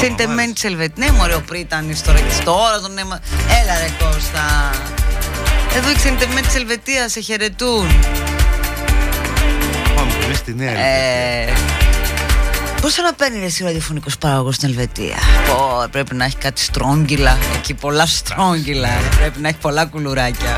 [0.00, 1.04] Συντεμένη τη Ελβετία.
[1.06, 3.20] Ναι, μωρέ, ο Πρίτανης τώρα και τώρα τον αίμα.
[3.62, 4.70] Έλα, ρε Κώστα.
[5.76, 7.86] Εδώ οι ξενιτεμένοι τη Ελβετία σε χαιρετούν.
[9.96, 11.52] Πάμε και εμείς στη νέα Ε,
[12.80, 15.16] Πόσο να παίρνει εσύ ο ραδιοφωνικός παράγωγο στην Ελβετία;
[15.48, 17.38] Πω, πρέπει να έχει κάτι στρόγγυλα.
[17.56, 18.88] Εκεί πολλά στρόγγυλα.
[19.18, 20.56] Πρέπει να έχει πολλά κουλουράκια.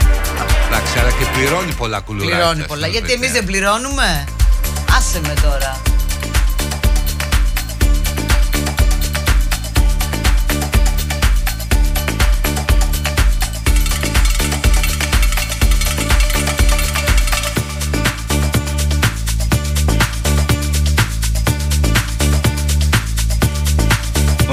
[0.69, 2.35] Εντάξει, αλλά και πληρώνει πολλά κουλουράκια.
[2.37, 2.87] Πληρώνει στην πολλά.
[2.87, 3.29] Γιατί Ελβετία.
[3.29, 4.25] εμείς δεν πληρώνουμε.
[4.99, 5.83] Άσε με τώρα.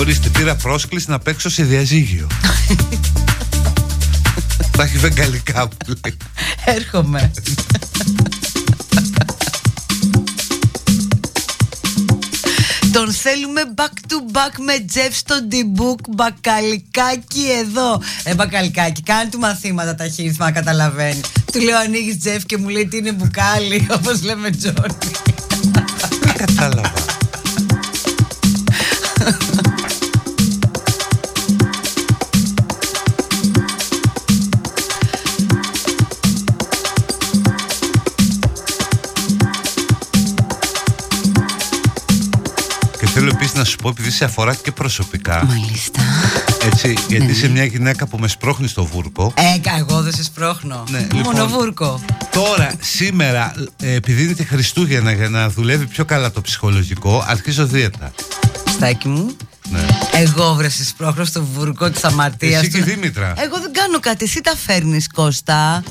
[0.01, 2.27] Ορίστε, πήρα πρόσκληση να παίξω σε διαζύγιο.
[4.77, 6.17] Τα έχει βεγγαλικά που λέει.
[6.65, 7.31] Έρχομαι.
[12.91, 19.39] Τον θέλουμε back to back με Τζεφ στο D-Book Μπακαλικάκι εδώ Ε μπακαλικάκι κάνει του
[19.39, 23.87] μαθήματα τα χείρισμα να καταλαβαίνει Του λέω ανοίγεις Τζεφ και μου λέει τι είναι μπουκάλι
[23.97, 24.95] όπως λέμε Τζόνι
[26.37, 27.11] Κατάλαβα.
[43.51, 45.45] Και θέλω επίσης να σου πω, επειδή σε αφορά και προσωπικά.
[45.45, 46.01] Μάλιστα.
[46.65, 49.33] Έτσι, γιατί είσαι μια γυναίκα που με σπρώχνει στο βούρκο.
[49.55, 54.43] Έκα εγώ δεν σε σπρώχνω Ναι, Μόνο λοιπόν, βούρκο Τώρα, σήμερα, ε, επειδή είναι και
[54.43, 58.11] Χριστούγεννα για να δουλεύει πιο καλά το ψυχολογικό, αρχίζω δίαιτα.
[58.69, 59.35] Στάκι μου
[59.69, 59.85] Ναι.
[60.13, 62.85] Εγώ βρε σε σπρώχνω στο βούρκο της αμαρτίας Εσύ και η του.
[62.85, 63.33] Δήμητρα.
[63.37, 65.83] Εγώ δεν κάνω κάτι, εσύ τα φέρνεις Κώστα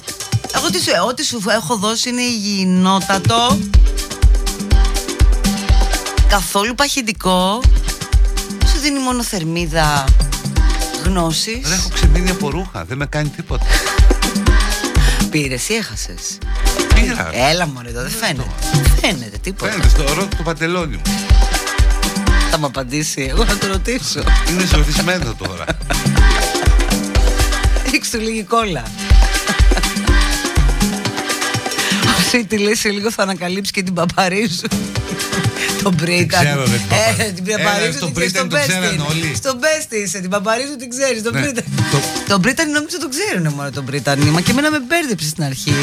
[0.57, 3.59] Εγώ τι σου, ό,τι σου έχω δώσει είναι υγιεινότατο
[6.31, 7.63] Καθόλου παχυντικό
[8.67, 10.05] Σου δίνει μόνο θερμίδα
[11.05, 13.65] γνώσης Ρε, έχω ξεμείνει από ρούχα, δεν με κάνει τίποτα.
[15.31, 16.39] Πήρες ή έχασες;
[16.95, 17.31] Πήρα.
[17.33, 18.51] Έλα μωρέ εδώ δεν φαίνεται
[19.01, 21.03] Φαίνεται τίποτα Φαίνεται στο ρότο του παντελόνι μου.
[22.51, 25.65] Θα μου απαντήσει εγώ να το ρωτήσω Είναι ζωδισμένο τώρα.
[27.91, 28.83] Ρίξ του λίγη κόλλα
[32.19, 34.69] Αυτή τη λύση λίγο θα ανακαλύψει και την παπαρίζου
[35.83, 36.41] Τον Μπρίταν.
[36.45, 37.23] ξέρω, ρε, την Παπαρίζου.
[37.23, 39.05] Ε, την Έλα, Παπαρίζου τον την ξέρεις, Μπρίταν τον τον ξέρανε Πέστη.
[39.11, 39.35] όλοι.
[39.43, 41.41] Στον Πέστη είσαι, την Παπαρίζου την ξέρεις, τον Ναι.
[41.41, 41.65] Μπρίταν.
[42.29, 44.19] Τον Μπρίταν νομίζω τον ξέρουν μόνο τον Μπρίταν.
[44.35, 45.75] Μα και εμένα με μπέρδεψε στην αρχή.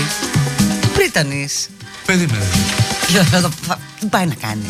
[0.95, 1.69] Μπρίτανης.
[2.05, 2.45] Περίμενε.
[3.31, 4.65] Θα το- θα- Τι πάει να κάνει.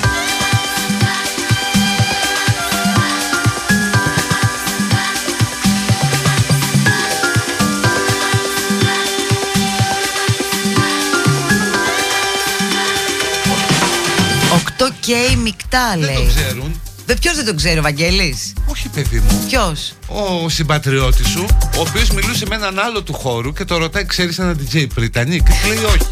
[15.10, 16.28] Οκτώ και μεικτά Δεν το λέει.
[16.36, 16.82] ξέρουν.
[17.06, 19.44] Δε ποιος δεν το ξέρει ο Βαγγέλης; Όχι, παιδί μου.
[19.48, 21.46] Ποιος; Ο συμπατριώτης σου,
[21.78, 25.38] ο οποίος μιλούσε με έναν άλλο του χώρου και το ρωτάει, ξέρεις ένα DJ Πριτανή,
[25.42, 26.08] και του λέει όχι.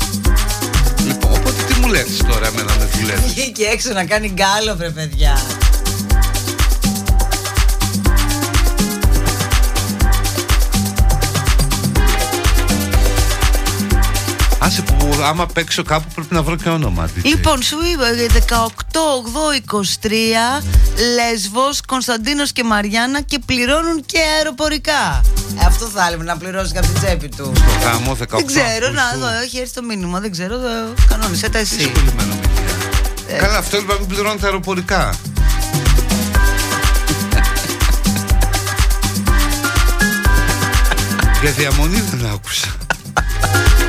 [1.08, 3.28] Λοιπόν, οπότε τι μου λες τώρα, εμένα δεν δουλεύει.
[3.28, 5.42] Βγήκε έξω να κάνει γκάλο, βρε παιδιά.
[15.10, 17.08] Που που άμα παίξω κάπου πρέπει να βρω και όνομα.
[17.08, 17.24] DJ.
[17.24, 20.12] Λοιπόν, σου είπα ε, 18-8-23
[21.16, 25.22] Λέσβος, Κωνσταντίνος και Μαριάννα και πληρώνουν και αεροπορικά.
[25.62, 27.54] Ε, αυτό θα έλεγε να πληρώσεις από την τσέπη του.
[27.56, 29.20] Στο γάμο 18 Δεν ξέρω, να Αυγούστου.
[29.20, 31.92] δω, έχει έρθει το μήνυμα, δεν ξέρω, δε- κανόνισε τα εσύ.
[33.28, 33.34] Ε.
[33.38, 35.10] Καλά, αυτό είπα μην πληρώνω τα αεροπορικά.
[41.42, 42.68] Για διαμονή δεν άκουσα.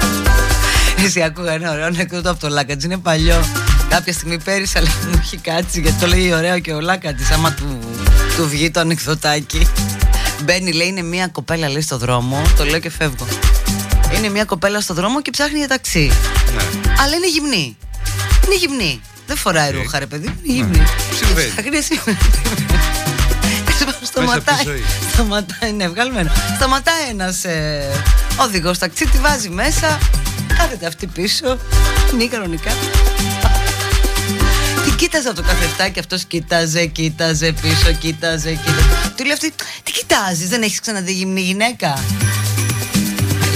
[1.05, 2.85] Εσύ ακούγα ένα ωραίο ανεκδότο από το Λάκατζ.
[2.85, 3.45] Είναι παλιό.
[3.89, 7.33] Κάποια στιγμή πέρυσι, αλλά μου έχει κάτσει γιατί το λέει ωραίο και ο Λάκατζ.
[7.33, 7.79] Άμα του,
[8.37, 9.67] του βγει το ανεκδοτάκι.
[10.45, 12.43] Μπαίνει, λέει, είναι μια κοπέλα, λέει, στο δρόμο.
[12.57, 13.27] Το λέω και φεύγω.
[14.17, 16.11] Είναι μια κοπέλα στο δρόμο και ψάχνει για ταξί.
[17.03, 17.77] Αλλά είναι γυμνή.
[18.47, 19.01] Είναι γυμνή.
[19.27, 20.27] Δεν φοράει ρούχα, ρε παιδί.
[20.43, 20.85] Είναι γυμνή.
[21.15, 21.51] Συμβαίνει.
[21.51, 22.01] Ψάχνει εσύ.
[24.03, 24.55] Σταματάει.
[24.55, 24.85] από τη ζωή.
[25.13, 26.31] Σταματάει, ναι, βγαλμένο.
[26.57, 27.83] Σταματάει ένας ε,
[28.37, 29.99] οδηγός ταξί, τη βάζει μέσα.
[30.57, 31.59] Κάθεται αυτή πίσω.
[32.13, 32.71] Είναι κανονικά.
[34.85, 39.13] Τι κοίταζε από το καθρεφτάκι, αυτός κοίταζε, κοίταζε πίσω, κοίταζε, κοίταζε.
[39.17, 41.99] Του λέει αυτή, τι κοιτάζεις, δεν έχεις ξαναδεί γυμνή γυναίκα;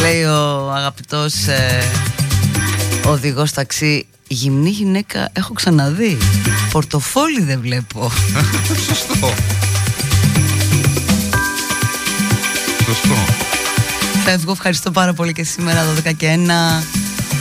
[0.00, 1.82] Λέει ο αγαπητός ε,
[3.06, 6.18] οδηγός ταξί, γυμνή γυναίκα έχω ξαναδεί.
[6.72, 8.10] Πορτοφόλι δεν βλέπω.
[8.86, 9.34] Σωστό.
[12.86, 13.49] Σωστό.
[14.30, 16.38] Φεύγω, ευχαριστώ πάρα πολύ και σήμερα 12 και
[16.80, 16.84] 1.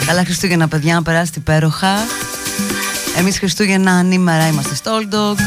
[0.06, 1.94] Καλά Χριστούγεννα παιδιά, να περάσετε υπέροχα.
[3.18, 5.38] Εμείς Χριστούγεννα ανήμερα είμαστε στο Old Dog.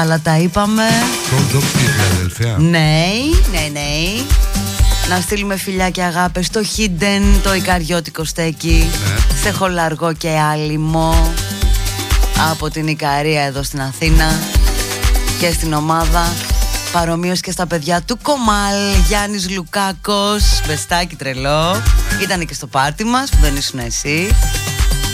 [0.00, 0.82] Αλλά τα είπαμε.
[1.30, 1.66] Το ντόπι
[2.12, 2.56] αδελφιά.
[2.58, 3.06] Ναι,
[3.52, 4.22] ναι, ναι.
[5.08, 8.90] Να στείλουμε φιλιά και αγάπες στο Hidden, το Ικαριώτικο στέκι,
[9.42, 11.32] σε Χολαργό και Άλυμο,
[12.50, 14.38] από την Ικαρία εδώ στην Αθήνα
[15.38, 16.32] και στην ομάδα.
[16.92, 18.74] Παρομοίως και στα παιδιά του Κομάλ,
[19.08, 21.82] Γιάννης Λουκάκος, μπεστάκι τρελό.
[22.22, 24.28] Ήταν και στο πάρτι μας που δεν ήσουν εσύ.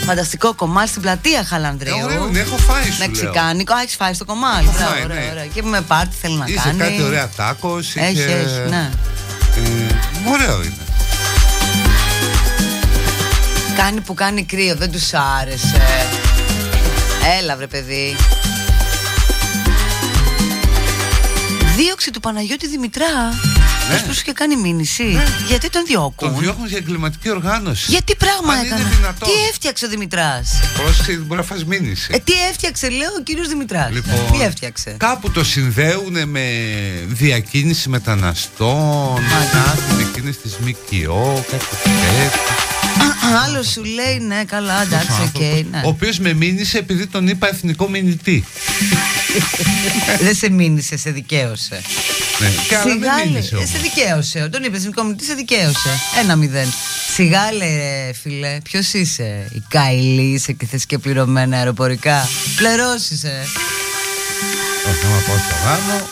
[0.05, 1.95] Φανταστικό κομάλ στην πλατεία Χαλανδρίου.
[1.99, 3.07] Ε, ωραίο είναι, έχω φάει, σου λέω.
[3.07, 3.73] Μεξικάνικο.
[3.73, 4.63] Α, έχεις φάει στο κομάλ.
[4.63, 5.29] Έχω Μπράβο, φάει, ωραία, ναι.
[5.31, 5.45] ωραία.
[5.45, 6.77] Και με πάρτι θέλει να Είσαι κάνει.
[6.77, 7.95] κάτι ωραία τάκος.
[7.95, 8.89] Έχει, είχε- έχει, ναι.
[9.55, 10.75] Ε, ωραίο είναι.
[13.77, 15.81] Κάνει που κάνει κρύο, δεν τους άρεσε.
[17.41, 18.15] Έλα βρε παιδί.
[21.77, 23.05] Δίωξη του Παναγιώτη Δημητρά.
[23.89, 23.95] Ναι.
[23.95, 24.01] Ναι.
[24.01, 25.17] που σου είχε κάνει μήνυση.
[25.47, 27.85] Γιατί τον διώκουν; Τον διώχνουν για εγκληματική οργάνωση.
[27.91, 28.89] Γιατί πράγμα Αν είναι έκανε.
[28.95, 29.29] δυνατόν.
[29.29, 32.07] Τι έφτιαξε ο Δημητράς; Πρόσεξε, δεν μπορεί να φας μήνυση.
[32.11, 36.43] Ε, τι έφτιαξε, λέω ο κύριος Δημητράς; Λοιπόν, Τι έφτιαξε; Κάπου το συνδέουν με
[37.07, 39.15] διακίνηση μεταναστών,
[39.53, 42.41] κάτι εκείνες της ΜΚΟ, κάτι τέτοιο.
[43.45, 45.39] Άλλο σου λέει ναι, καλά, εντάξει, οκ.
[45.41, 45.81] ναι.
[45.85, 48.45] Ο οποίος με μήνυσε επειδή τον είπα εθνικό μηνυτή.
[50.19, 51.81] Δεν σε μήνυσε, σε δικαίωσε.
[52.39, 53.69] Ναι, και άλλα με Σιγά μήνυσε λέει, όμως.
[53.69, 54.49] σε δικαίωσε.
[54.51, 55.89] Τον είπες στην κομμουνιτή, σε δικαίωσε.
[56.21, 56.67] Ένα μηδέν.
[57.13, 62.27] Σιγά λέει, ρε, φίλε, ποιος είσαι; Η Καηλή είσαι και θες και πληρωμένα αεροπορικά.
[62.55, 63.41] Πληρώσει, ε.
[64.89, 66.07] Όχι, άμα πάω στο γάμο.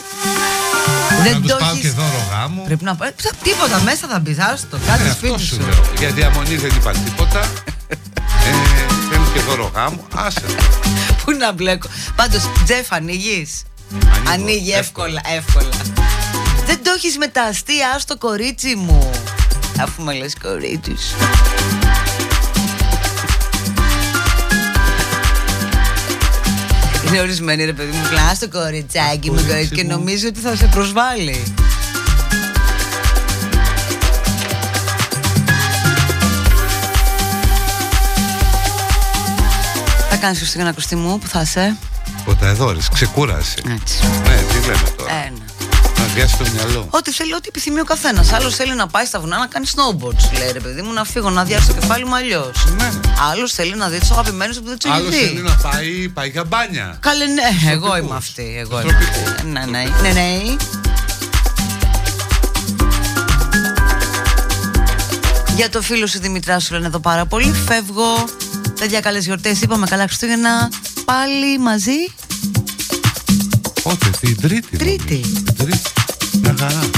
[1.23, 2.62] Δεν να τους το πάω έχεις- και δώρο γάμο.
[2.65, 3.10] Πρέπει να πάει.
[3.43, 4.38] Τίποτα μέσα θα μπεις.
[4.39, 5.62] Άστο, Ναι, κάτι αυτό σπίτι σου σου.
[5.62, 5.84] λέω.
[5.99, 7.39] Για διαμονή δεν είπα τίποτα.
[7.89, 7.95] ε,
[9.10, 10.08] θέλει και δώρο γάμο.
[10.15, 10.45] Άσε.
[11.26, 11.88] Πού να μπλέκω.
[12.15, 13.63] Πάντως, Τζεφ, ανοίγεις.
[14.32, 15.69] Ανοίγει εύκολα, εύκολα.
[16.65, 19.10] Δεν το έχεις με τα αστεία, στο κορίτσι μου.
[19.82, 21.15] Αφού με λες κορίτσι σου.
[27.08, 30.65] Είναι ορισμένη ρε παιδί μου, κλά στο κοριτσάκι μου κορίτσι και νομίζει ότι θα σε
[30.65, 31.54] προσβάλλει.
[40.25, 41.75] Θα κάνεις Χριστούγεννα κοστί μου, που θα είσαι;
[42.25, 43.55] Ποταεδόρης, ξεκούρασε.
[43.57, 43.99] Έτσι.
[44.23, 45.11] Ναι, τι λέμε τώρα.
[45.11, 45.45] Ένα.
[45.97, 46.88] Να διάσει το μυαλό.
[46.89, 48.33] Ό,τι θέλει, ό,τι επιθυμεί ο καθένας.
[48.33, 51.03] Άλλος θέλει να πάει στα βουνά να κάνει snowboard, σου λέει ρε παιδί μου, να
[51.03, 52.65] φύγω να διάσει το κεφάλι μου αλλιώς.
[52.77, 52.89] Ναι.
[53.31, 55.17] Άλλος θέλει να δει τους αγαπημένους που δεν τους έχει Άλλος δει.
[55.25, 56.97] θέλει να πάει, πάει για μπάνια.
[56.99, 58.55] Καλέ, ναι, εγώ είμαι αυτή.
[58.59, 59.45] Εγώ είμαι αυτή.
[59.45, 60.55] Ναι, ναι, ναι, ναι.
[65.55, 67.53] Για το φίλο σου Δημητρά σου λένε εδώ πάρα πολύ.
[67.67, 68.25] Φεύγω.
[68.79, 69.62] Παιδιά, καλές γιορτές.
[69.62, 70.69] Είπαμε καλά Χριστούγεννα.
[71.06, 72.13] Πάλι μαζί.
[73.83, 74.77] Πότε, την Τρίτη.
[74.77, 75.19] Τρίτη.
[75.19, 75.79] Την Τρίτη.
[76.41, 76.89] Μια χαρά.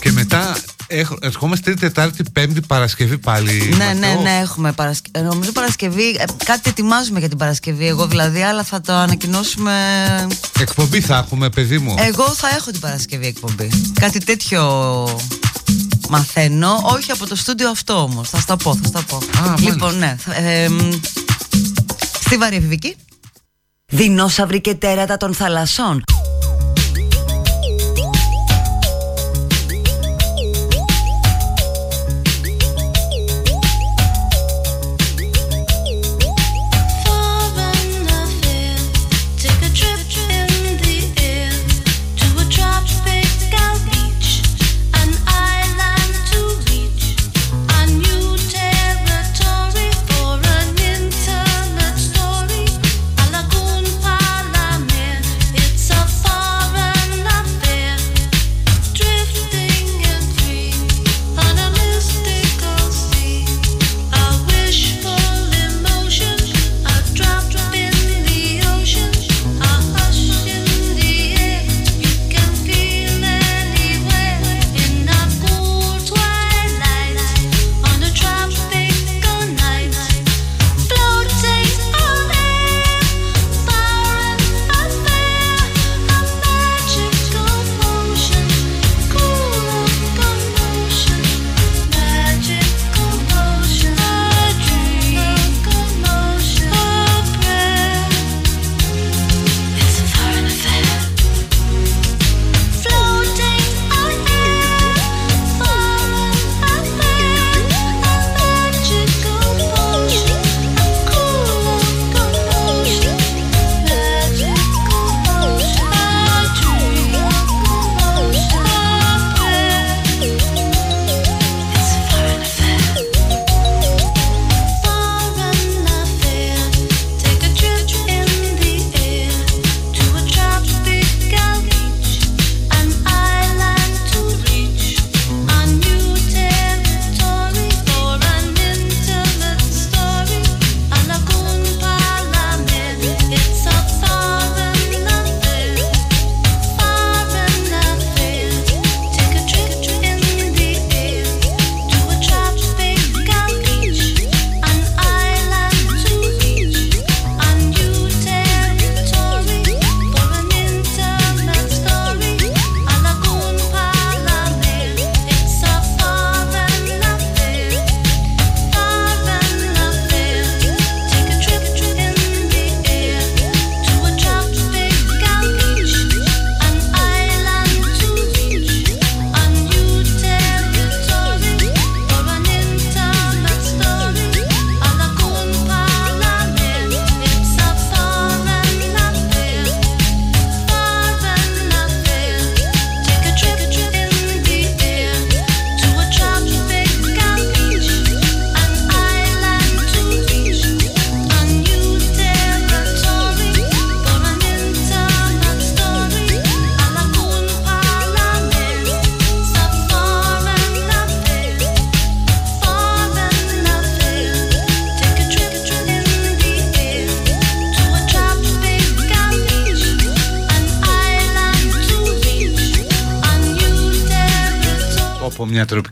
[0.00, 3.52] Και μετά έχ- ερχόμαστε Τρίτη, Τετάρτη, Πέμπτη, Παρασκευή πάλι.
[3.52, 4.22] Ναι, είμαστε ναι, off.
[4.22, 5.24] ναι, έχουμε Παρασκευή.
[5.26, 6.08] Νομίζω Παρασκευή.
[6.18, 9.72] ε, κάτι ετοιμάζουμε για την Παρασκευή, εγώ δηλαδή, αλλά θα το ανακοινώσουμε.
[10.60, 11.94] Εκπομπή θα έχουμε, παιδί μου.
[11.98, 13.70] Εγώ θα έχω την Παρασκευή εκπομπή.
[14.00, 14.62] Κάτι τέτοιο
[16.08, 16.80] μαθαίνω.
[16.84, 18.28] Όχι από το στούντιο αυτό όμως.
[18.30, 19.18] Θα στα πω, θα στα πω.
[19.58, 20.16] λοιπόν, ναι.
[20.18, 20.90] θα- ε, μ,
[22.24, 22.96] στη βαρύ εφηβική.
[23.86, 26.02] Δεινόσαυροι και τέρατα των θαλασσών.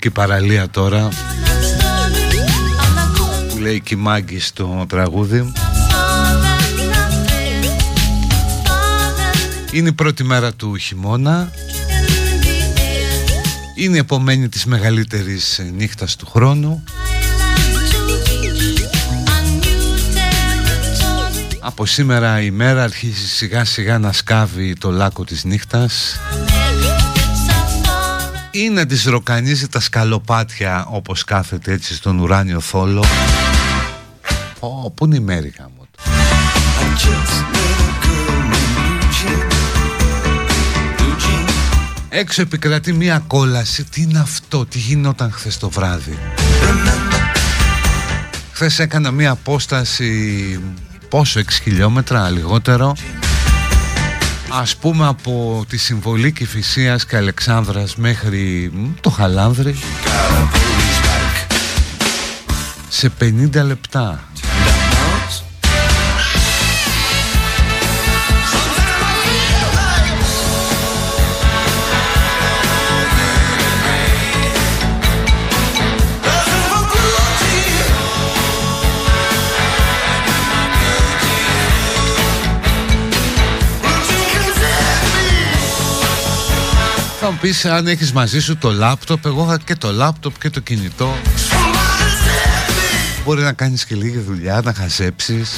[0.07, 1.09] Μια τροπική παραλία τώρα
[3.51, 5.53] Που λέει Κιμάγκη στο τραγούδι
[9.73, 11.51] Είναι η πρώτη μέρα του χειμώνα.
[13.75, 16.85] Είναι η επομένη της μεγαλύτερης νύχτας του χρόνου.
[21.61, 26.19] Από σήμερα η μέρα αρχίζει σιγά σιγά να σκάβει το λάκκο της νύχτας
[28.59, 33.05] ή να της ροκανίζει τα σκαλοπάτια όπως κάθεται έτσι στον ουράνιο θόλο.
[34.61, 35.87] Ω, πού είναι η μέρη γάμο
[42.09, 43.85] Έξω επικρατεί μία κόλαση.
[43.85, 46.19] Τι είναι αυτό, τι γινόταν χθες το βράδυ.
[48.53, 50.61] Χθες έκανα μία απόσταση
[51.09, 52.95] Πόσο, 6 χιλιόμετρα, λιγότερο
[54.51, 59.77] Ας πούμε από τη συμβολή Κηφισίας και Αλεξάνδρας μέχρι το Χαλάνδρη.
[62.89, 64.29] Σε 50 λεπτά
[87.47, 91.17] πεις αν έχεις μαζί σου το λάπτοπ Εγώ είχα και το λάπτοπ και το κινητό.
[93.25, 95.51] Μπορεί να κάνεις και λίγη δουλειά Να χαζέψεις.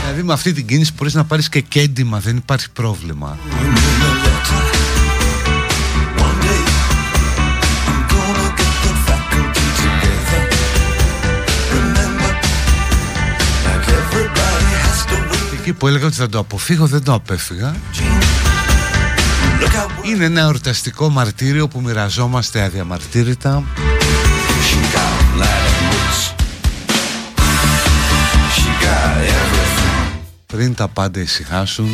[0.00, 3.38] Δηλαδή με αυτή την κίνηση μπορείς να πάρεις και κέντημα Δεν υπάρχει πρόβλημα.
[15.60, 17.74] Εκεί που έλεγα ότι θα το αποφύγω δεν το απέφυγα
[20.02, 23.64] είναι ένα εορταστικό μαρτύριο που μοιραζόμαστε αδιαμαρτύρητα.
[30.46, 31.88] Πριν τα πάντα ησυχάσουν.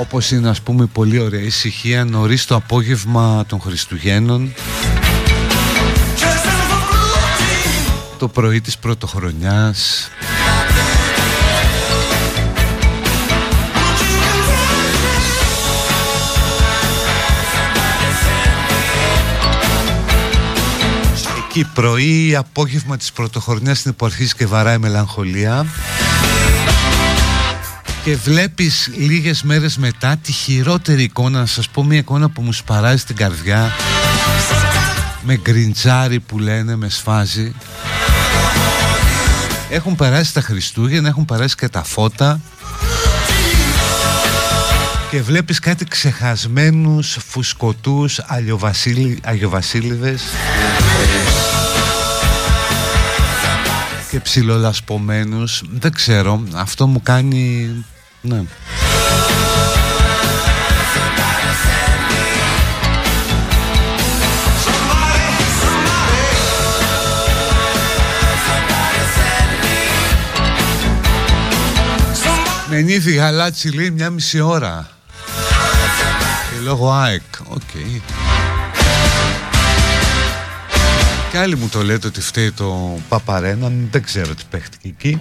[0.00, 4.54] Όπως είναι ας πούμε πολύ ωραία ησυχία νωρίς το απόγευμα των Χριστουγέννων.
[8.18, 10.10] Το πρωί της πρωτοχρονιάς
[21.54, 25.66] εκεί πρωί ή απόγευμα της πρωτοχρονιάς στην που αρχίζει και βαράει μελαγχολία.
[28.04, 32.52] Και βλέπεις λίγες μέρες μετά τη χειρότερη εικόνα να σας πω μια εικόνα που μου
[32.52, 33.72] σπαράζει την καρδιά.
[35.22, 37.54] Με γκριντζάρι που λένε με σφάζει.
[39.70, 42.40] Έχουν περάσει τα Χριστούγεννα έχουν περάσει και τα φώτα.
[45.10, 48.20] Και βλέπεις κάτι ξεχασμένους φουσκωτούς
[49.22, 50.22] αγιοβασίλειδες
[54.12, 57.70] και ψιλολασπωμένους δεν ξέρω αυτό μου κάνει
[58.20, 58.42] ναι.
[72.68, 74.88] Με νύφη γαλάτσι λέει μια μισή ώρα.
[76.50, 77.60] Και λόγω ΑΕΚ Οκ.
[77.74, 78.31] okay.
[81.32, 85.20] Και άλλοι μου το λέτε ότι φταίει το Παπαρένα Δεν ξέρω τι παίχτηκε εκεί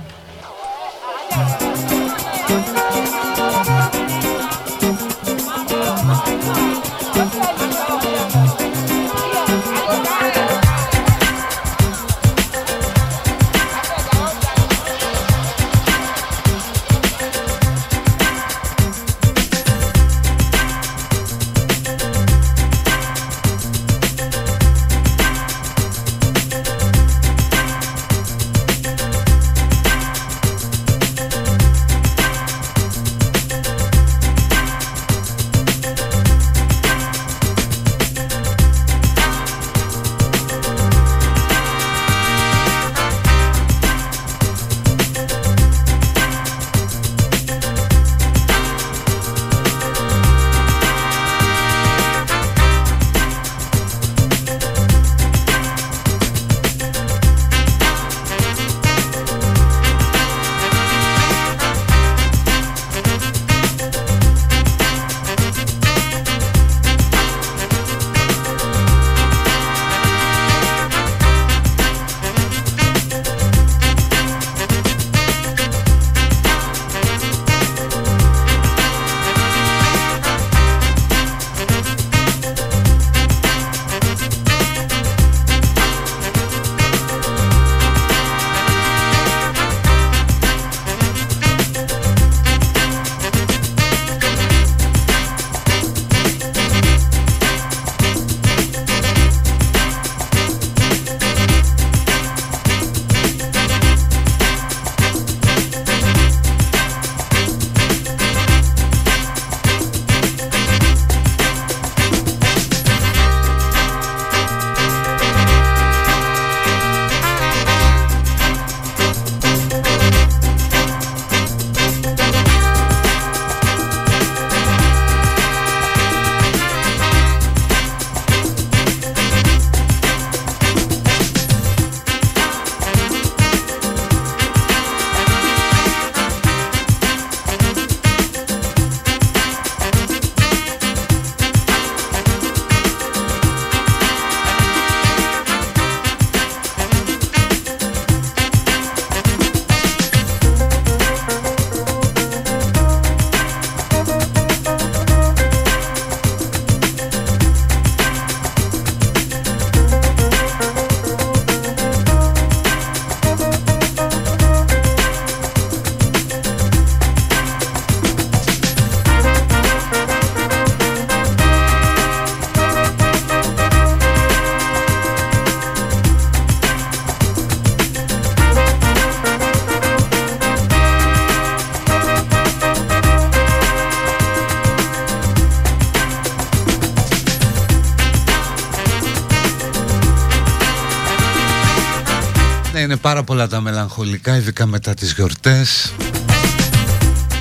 [193.02, 195.93] πάρα πολλά τα μελαγχολικά, ειδικά μετά τις γιορτές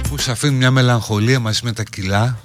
[0.09, 2.39] που σου αφήνουν μια μελαγχολία μαζί με τα κιλά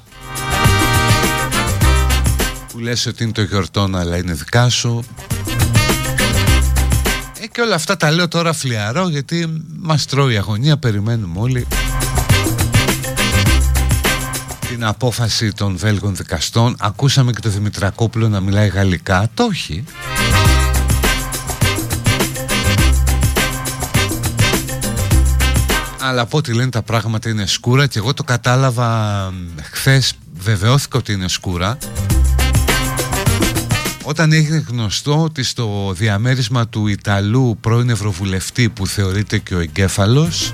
[2.71, 5.03] που λες ότι είναι το γιορτόν αλλά είναι δικά σου
[7.41, 11.67] ε, και όλα αυτά τα λέω τώρα φλιαρό γιατί μας τρώει η αγωνία, περιμένουμε όλοι
[14.67, 16.75] την απόφαση των Βέλγων δικαστών.
[16.79, 19.29] Ακούσαμε και το Δημητρακόπουλο να μιλάει γαλλικά.
[19.33, 19.83] Το όχι.
[26.07, 29.33] Αλλά από ό,τι λένε τα πράγματα είναι σκούρα και εγώ το κατάλαβα
[29.71, 31.77] χθες βεβαιώθηκα ότι είναι σκούρα
[34.03, 40.51] όταν έγινε γνωστό ότι στο διαμέρισμα του Ιταλού πρώην Ευρωβουλευτή που θεωρείται και ο εγκέφαλος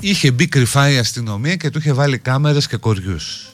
[0.00, 3.48] είχε μπει κρυφά η αστυνομία και του είχε βάλει κάμερες και κοριούς.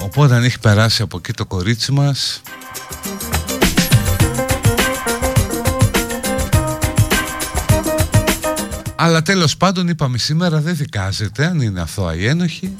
[0.00, 2.40] Οπότε αν έχει περάσει από εκεί το κορίτσι μας
[9.00, 12.76] Αλλά τέλος πάντων είπαμε σήμερα δεν δικάζεται αν είναι αθώα ή ένοχη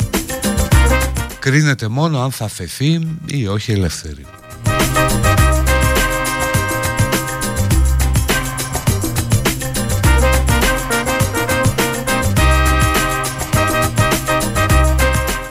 [1.39, 4.27] Κρίνεται μόνο αν θα φεθεί ή όχι ελεύθερη.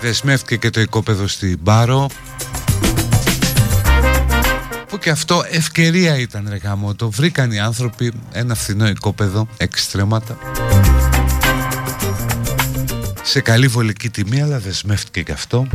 [0.01, 2.07] Δεσμεύτηκε και το οικόπεδο στην Πάρο
[4.87, 6.95] που και αυτό ευκαιρία ήταν ρε γάμο.
[6.95, 10.37] Το βρήκαν οι άνθρωποι ένα φθηνό οικόπεδο εξτρέματα
[13.23, 15.67] σε καλή βολική τιμή αλλά δεσμεύτηκε και αυτό.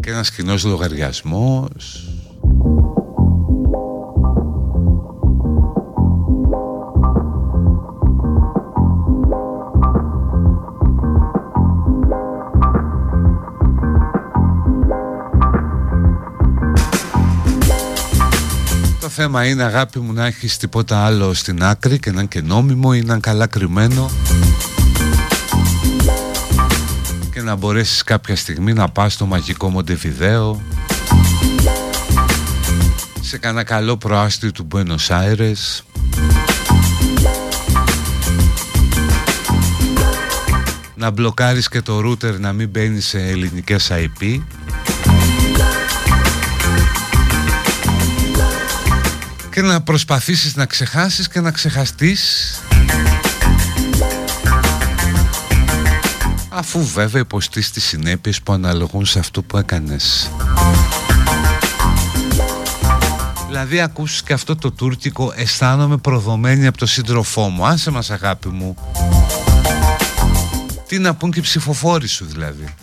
[0.00, 2.09] Και ένας κοινός λογαριασμός
[19.22, 22.90] θέμα είναι αγάπη μου να έχεις τίποτα άλλο στην άκρη και να είναι και νόμιμο
[22.94, 24.10] ή να είναι καλά κρυμμένο
[27.32, 30.60] και να μπορέσεις κάποια στιγμή να πας στο μαγικό Μοντεβιδέο
[33.20, 35.82] σε κανένα καλό προάστιο του Buenos Aires.
[40.94, 44.40] Να μπλοκάρεις και το router να μην μπαίνει σε ελληνικές IP
[49.60, 52.54] και να προσπαθήσεις να ξεχάσεις και να ξεχαστείς
[56.48, 60.30] αφού βέβαια υποστείς τις συνέπειες που αναλογούν σε αυτό που έκανες.
[63.46, 67.66] Δηλαδή ακούσεις και αυτό το τουρκικό αισθάνομαι προδομένη από το σύντροφό μου.
[67.66, 68.76] Άσε μας αγάπη μου.
[70.86, 72.74] Τι να πούν και οι ψηφοφόροι σου δηλαδή.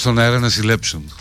[0.00, 1.12] Στον αέρα να ζηλέψουν.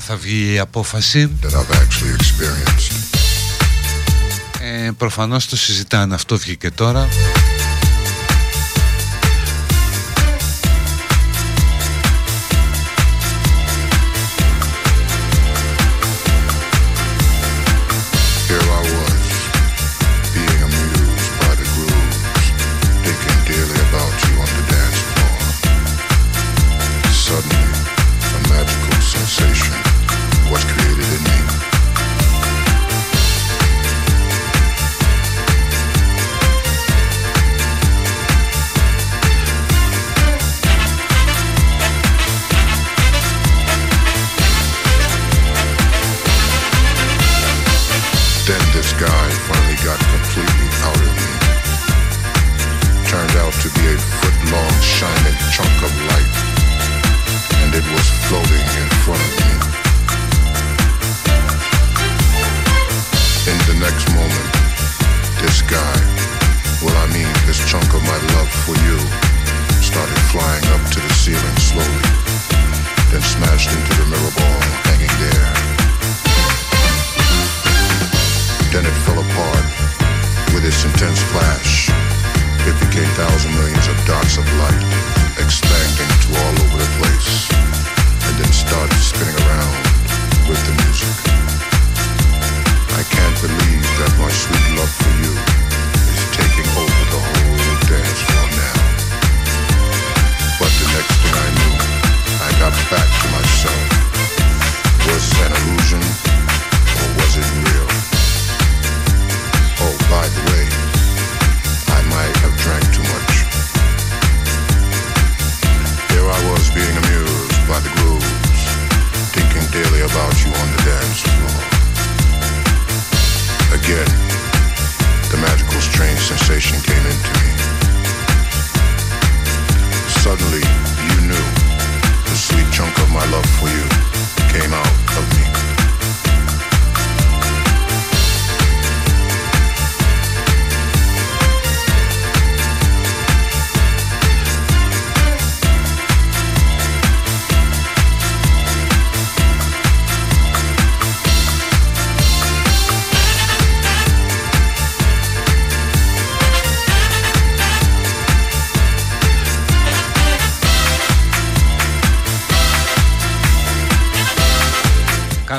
[0.00, 1.30] θα βγει η απόφαση.
[4.60, 7.08] Ε, προφανώς το συζητάνε, αυτό βγήκε τώρα.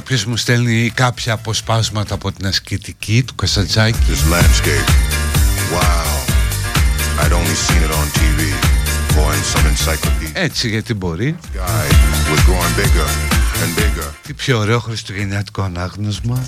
[0.07, 3.99] Κάποιος μου στέλνει κάποια αποσπάσματα από την ασκητική του Κασατζάκη.
[10.33, 11.35] Έτσι γιατί μπορεί.
[14.21, 16.45] Τι πιο ωραίο χριστουγεννιάτικο ανάγνωσμα.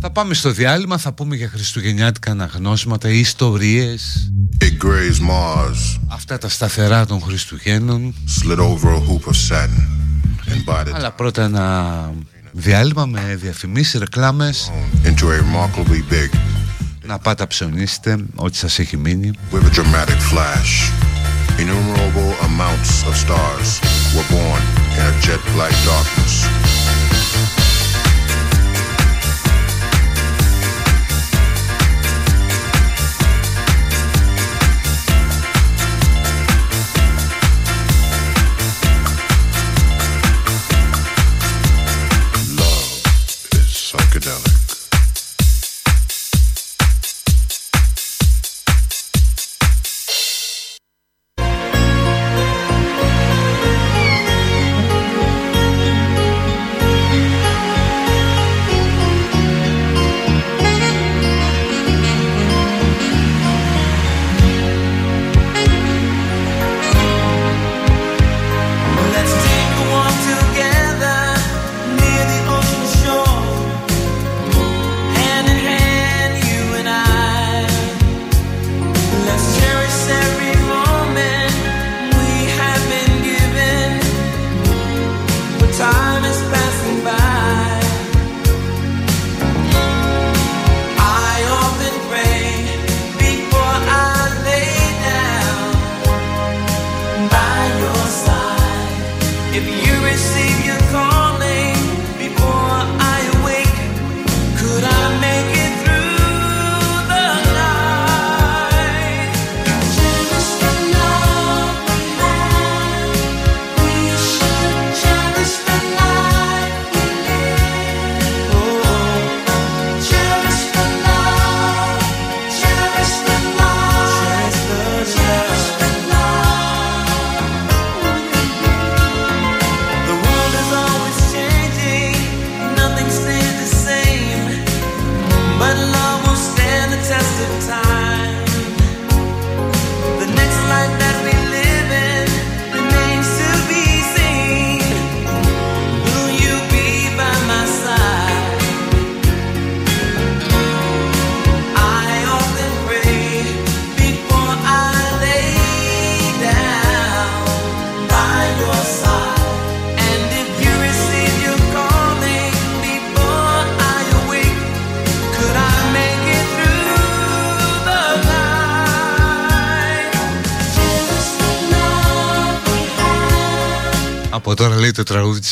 [0.00, 4.32] Θα πάμε στο διάλειμμα, θα πούμε για χριστουγεννιάτικα αναγνώσματα, ιστορίες.
[4.60, 4.84] It
[5.30, 6.00] Mars.
[6.08, 8.14] Αυτά τα σταθερά των Χριστουγέννων.
[8.40, 9.99] Slid over a hoop of satin.
[10.92, 12.10] Αλλά πρώτα ένα
[12.52, 14.72] διάλειμμα με διαφημίσεις, ρεκλάμες.
[17.06, 19.30] Να πάτε ψωνίσετε ό,τι σας έχει μείνει.
[21.62, 23.70] Innumerable amounts of stars
[24.14, 24.62] were born
[24.96, 26.34] in a jet-like darkness.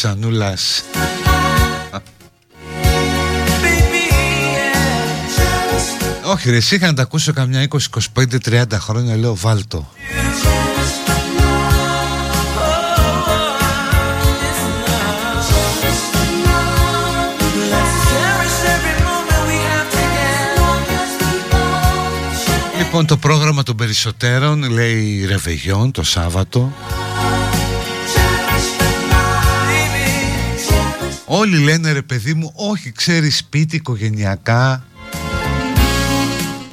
[0.01, 0.83] Της Ανούλας
[6.23, 7.77] Όχι ρε, εσύ είχα να τα ακούσω καμιά 20,
[8.15, 9.89] 25, 30 χρόνια, λέω βάλτο.
[22.79, 26.73] Λοιπόν το πρόγραμμα των περισσότερων λέει Ρεβεγιόν το Σάββατο
[31.31, 34.85] Όλοι λένε ρε παιδί μου όχι ξέρεις σπίτι οικογενειακά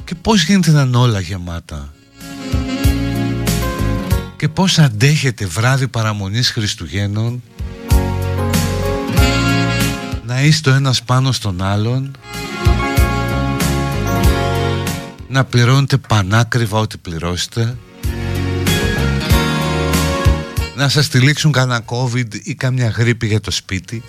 [0.04, 1.94] Και πώς γίνεται να είναι όλα γεμάτα.
[4.36, 7.42] Και πώς αντέχετε βράδυ παραμονής Χριστουγέννων
[10.26, 12.16] Να είστε ο ένας πάνω στον άλλον
[15.28, 17.76] να πληρώνετε πανάκριβα ό,τι πληρώσετε
[20.76, 24.02] να σας τυλίξουν κανένα COVID ή καμιά γρήπη για το σπίτι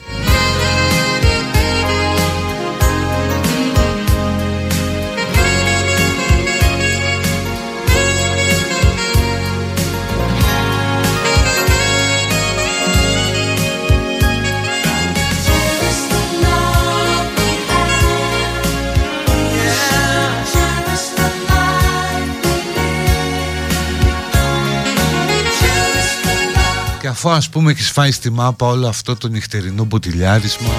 [27.17, 30.69] αφού ας πούμε έχεις φάει στη μάπα όλο αυτό το νυχτερινό μποτιλιάρισμα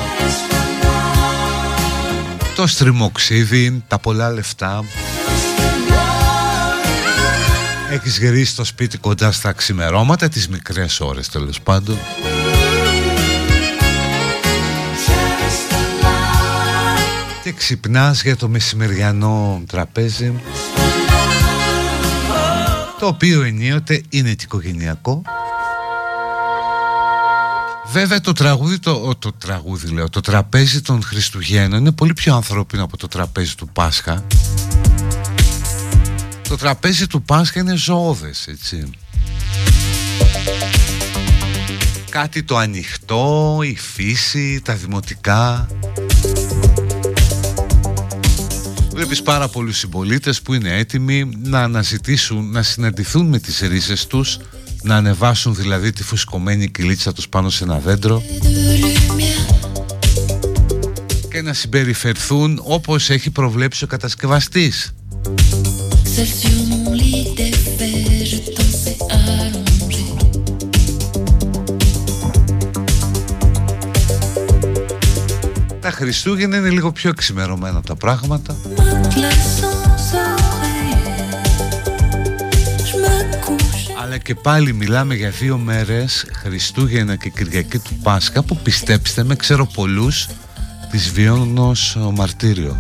[2.55, 4.85] Το στριμοξίδι, τα πολλά λεφτά
[7.91, 11.99] Έχεις γυρίσει στο σπίτι κοντά στα ξημερώματα Τις μικρές ώρες τέλος πάντων.
[17.43, 20.33] Και ξυπνάς για το μεσημεριανό τραπέζι
[22.99, 25.23] Το οποίο ενίοτε είναι οικογενειακό
[27.93, 32.85] Βέβαια το τραγούδι, το, το τραγούδι λέω, το τραπέζι των Χριστουγέννων είναι πολύ πιο ανθρώπινο
[32.85, 34.27] από το τραπέζι του Πάσχα.
[36.49, 38.91] Το τραπέζι του Πάσχα είναι ζωώδες, έτσι.
[42.11, 45.67] Κάτι το ανοιχτό, η φύση, τα δημοτικά.
[48.91, 54.39] Βλέπεις πάρα πολλούς συμπολίτες που είναι έτοιμοι να αναζητήσουν, να συναντηθούν με τις ρίζες τους
[54.89, 58.23] να ανεβάσουν δηλαδή τη φουσκωμένη κυλίτσα τους πάνω σε ένα δέντρο
[61.31, 64.95] και να συμπεριφερθούν όπως έχει προβλέψει ο κατασκευαστής.
[75.81, 78.57] Τα Χριστούγεννα είναι λίγο πιο εξημερωμένα τα πράγματα
[84.03, 89.37] Αλλά και πάλι μιλάμε για δύο μέρες Χριστούγεννα και Κυριακή του Πάσχα Που πιστέψτε με
[89.37, 90.29] ξέρω πολλούς
[90.91, 92.77] Τις βιώνουν ως μαρτύριο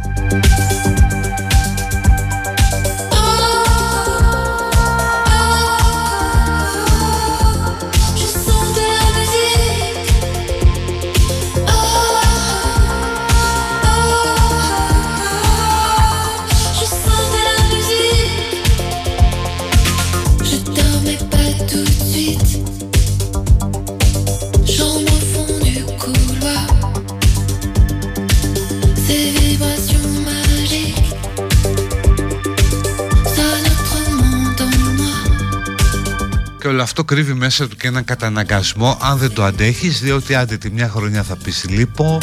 [36.89, 38.99] αυτό κρύβει μέσα του και έναν καταναγκασμό.
[39.01, 42.18] Αν δεν το αντέχεις διότι άντε τη μια χρονιά θα πεις λίπο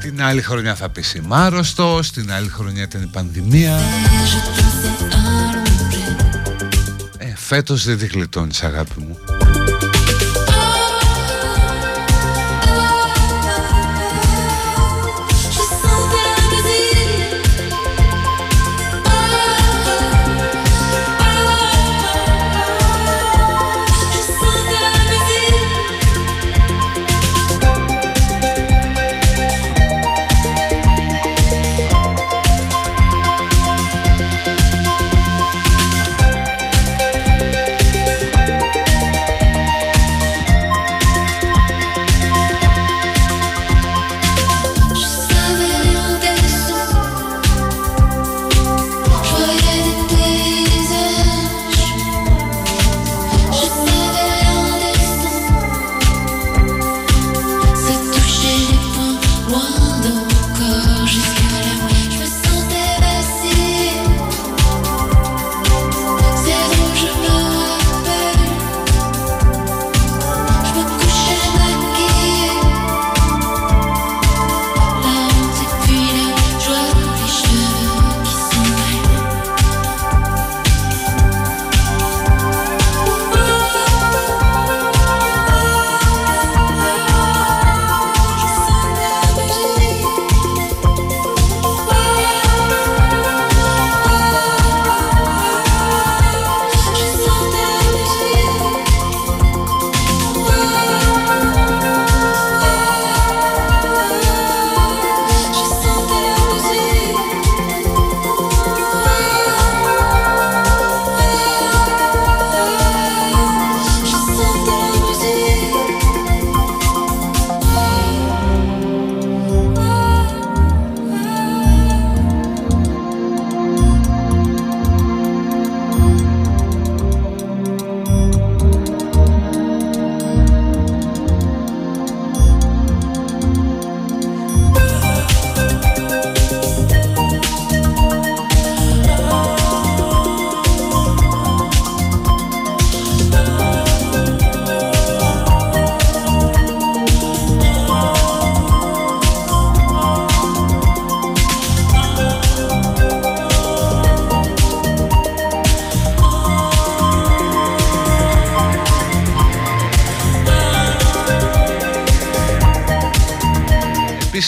[0.00, 3.78] την άλλη χρονιά θα πεις είμαι άρρωστος την άλλη χρονιά ήταν η πανδημία.
[7.18, 9.18] Ε, φέτος δεν τη γλιτώνεις αγάπη μου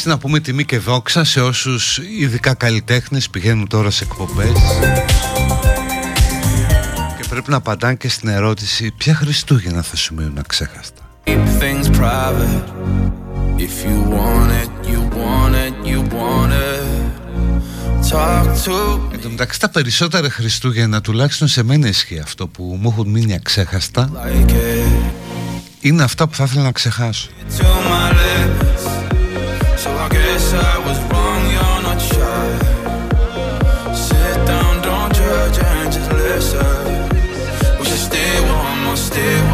[0.07, 4.53] Εντάξει να πούμε τιμή και δόξα σε όσους ειδικά καλλιτέχνες πηγαίνουν τώρα σε εκπομπές
[7.17, 11.03] και πρέπει να απαντάνε και στην ερώτηση ποια Χριστούγεννα θα σου μείνουν αξέχαστα;
[19.13, 23.35] Εν τω μεταξύ τα περισσότερα Χριστούγεννα τουλάχιστον σε μένα ισχύει αυτό που μου έχουν μείνει
[23.35, 24.11] αξέχαστα
[25.81, 27.29] είναι αυτά που θα ήθελα να ξεχάσω.
[30.35, 32.47] guess I was wrong, you're not shy.
[33.95, 37.79] Sit down, don't judge, and just listen.
[37.79, 39.54] We should stay warm or stay warm.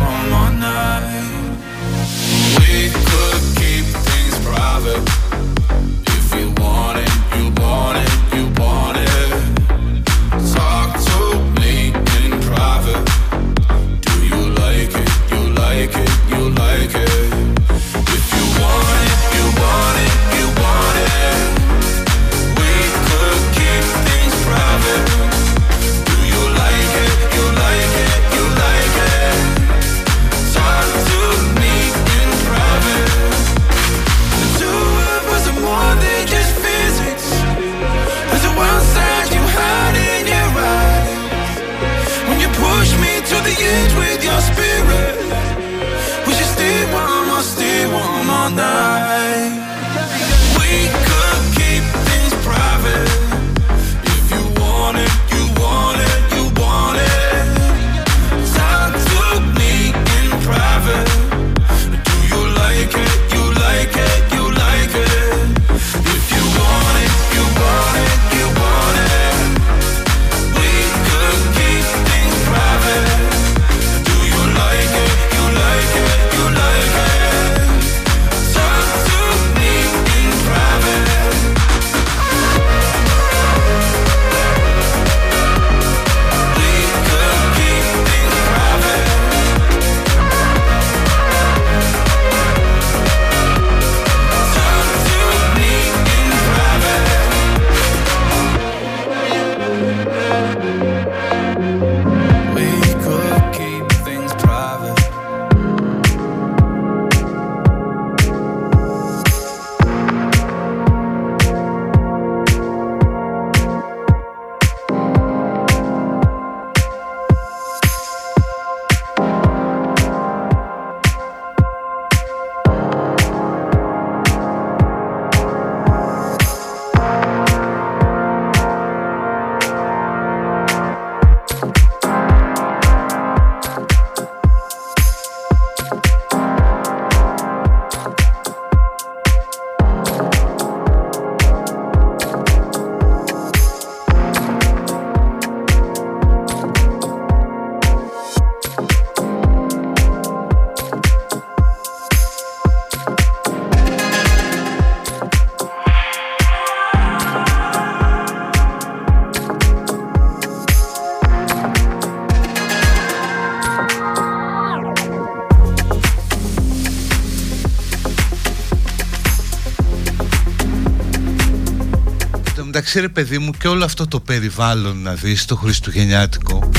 [172.90, 176.70] Ξέρει παιδί μου και όλο αυτό το περιβάλλον να δεις το χριστουγεννιάτικο.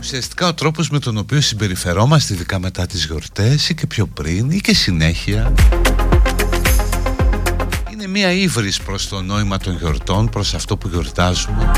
[0.00, 4.50] Ουσιαστικά ο τρόπος με τον οποίο συμπεριφερόμαστε ειδικά μετά τις γιορτές ή και πιο πριν
[4.50, 5.52] ή και συνέχεια
[7.92, 11.70] είναι μια ύβρις προς το νόημα των γιορτών, προς αυτό που γιορτάζουμε.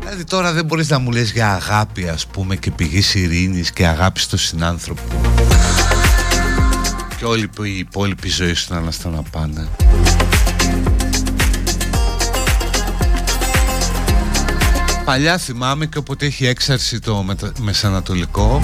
[0.00, 3.86] Δηλαδή τώρα δεν μπορείς να μου λες για αγάπη ας πούμε και πηγής ειρήνης και
[3.86, 5.41] αγάπη στο συνάνθρωπο
[7.22, 9.68] και όλη η υπόλοιπη ζωή σου να πάνε
[15.04, 17.26] Παλιά θυμάμαι και όποτε έχει έξαρση το
[17.58, 18.60] Μεσανατολικό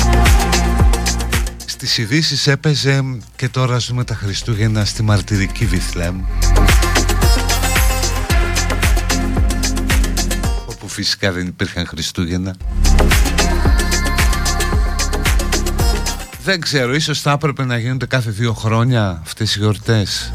[1.67, 6.21] Στις ειδήσεις έπαιζε και τώρα ζούμε τα Χριστούγεννα στη μαρτυρική Βιθλέμ
[10.67, 12.57] Όπου φυσικά δεν υπήρχαν Χριστούγεννα
[16.49, 20.31] Δεν ξέρω, ίσως θα έπρεπε να γίνονται κάθε δύο χρόνια αυτές οι γιορτές.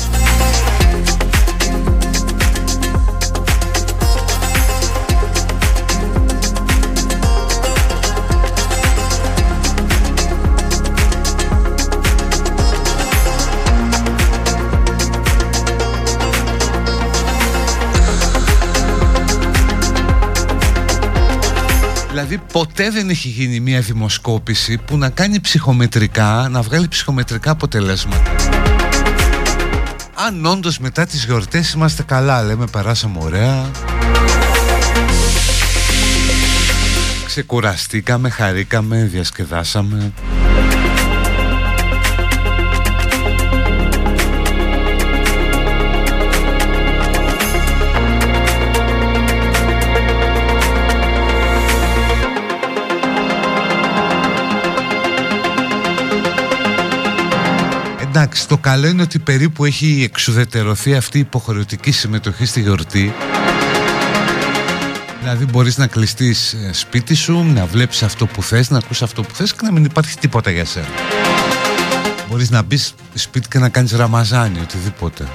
[22.53, 28.31] Ποτέ δεν έχει γίνει μια δημοσκόπηση που να κάνει ψυχομετρικά, να βγάλει ψυχομετρικά αποτελέσματα.
[30.13, 33.71] Αν όντως μετά τις γιορτές είμαστε καλά, λέμε περάσαμε ωραία.
[37.25, 40.13] Ξεκουραστήκαμε, χαρήκαμε, διασκεδάσαμε.
[58.23, 63.13] Εντάξει, το καλό είναι ότι περίπου έχει εξουδετερωθεί αυτή η υποχρεωτική συμμετοχή στη γιορτή.
[65.19, 69.21] Δηλαδή μπορείς να κλειστείς ε, σπίτι σου, να βλέπεις αυτό που θες, να ακούς αυτό
[69.21, 70.87] που θες και να μην υπάρχει τίποτα για σένα.
[72.29, 75.27] Μπορείς να μπεις σπίτι και να κάνεις ραμαζάνι, οτιδήποτε.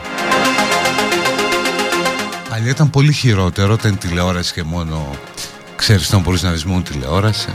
[2.48, 5.16] Παλιά ήταν πολύ χειρότερο όταν τηλεόραση και μόνο
[5.76, 7.48] ξέρεις να μπορείς να δεις μόνο τηλεόραση.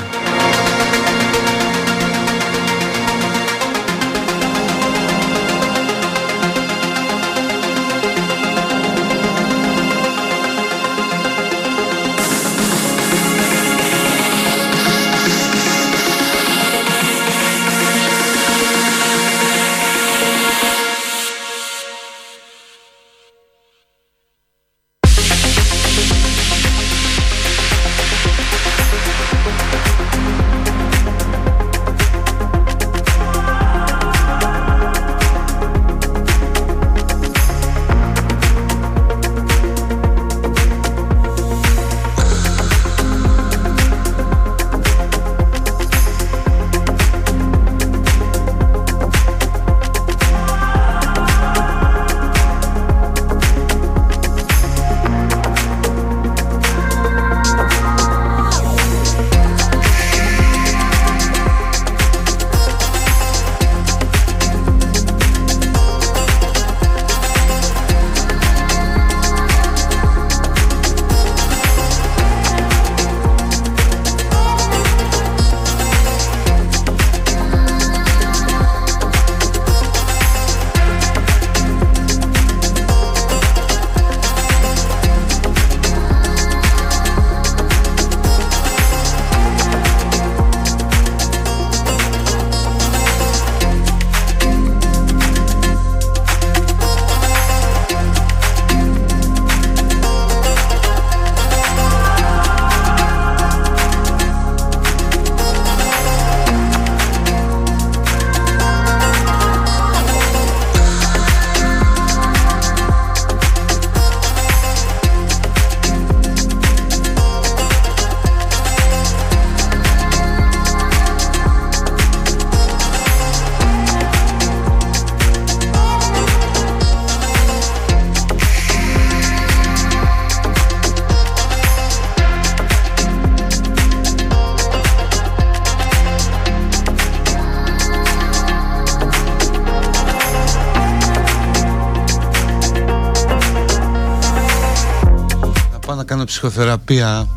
[146.50, 147.28] Ψυχοθεραπεία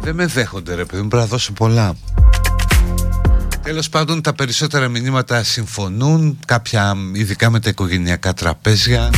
[0.00, 1.94] δεν με δέχονται ρε παιδί μου, πρέπει να δώσω πολλά.
[3.62, 9.10] Τέλος πάντων τα περισσότερα μηνύματα συμφωνούν, κάποια ειδικά με τα οικογενειακά τραπέζια.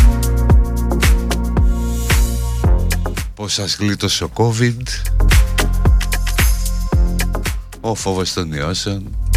[3.34, 4.82] Πώς σας γλίτωσε ο COVID,
[7.80, 9.29] ο φόβος των ιώσεων.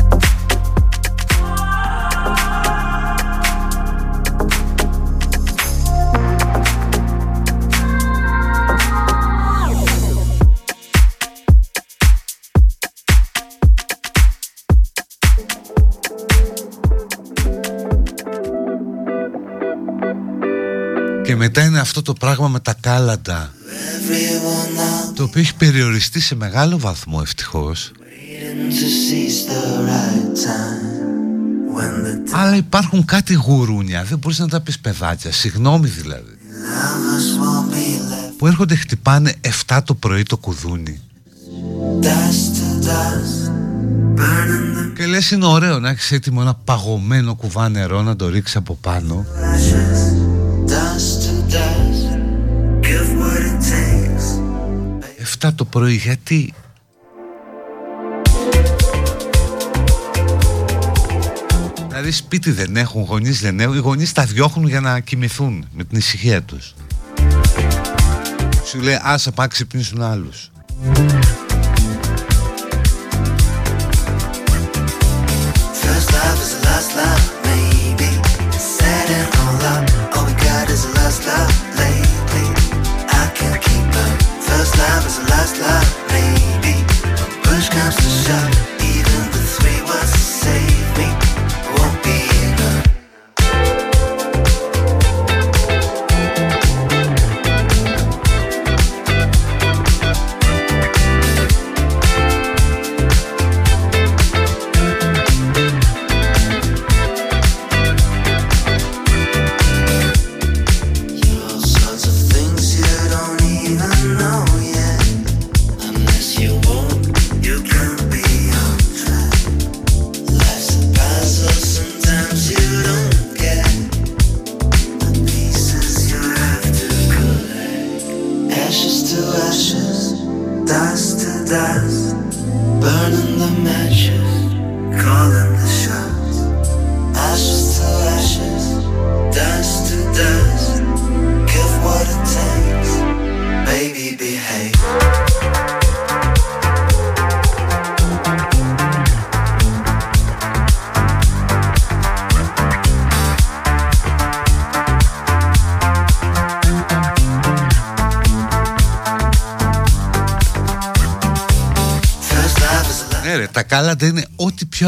[21.46, 23.54] Μετά είναι αυτό το πράγμα με τα κάλαντα
[25.16, 27.92] το οποίο έχει περιοριστεί σε μεγάλο βαθμό ευτυχώς.
[32.32, 36.38] Αλλά υπάρχουν κάτι γουρούνια δεν μπορείς να τα πεις παιδάκια συγγνώμη δηλαδή
[38.38, 39.34] που έρχονται χτυπάνε
[39.68, 41.02] 7 το πρωί το κουδούνι.
[44.96, 48.78] Και λες είναι ωραίο να έχεις έτοιμο ένα παγωμένο κουβά νερό να το ρίξεις από
[48.82, 49.26] πάνω
[55.46, 56.54] Εφτά το πρωί γιατί;
[61.88, 63.76] Δηλαδή σπίτι δεν έχουν, γονείς δεν έχουν.
[63.76, 66.74] Οι γονείς τα διώχνουν για να κοιμηθούν Με την ησυχία τους.
[68.66, 70.52] Σου λέει άσε πά ξυπνήσουν άλλους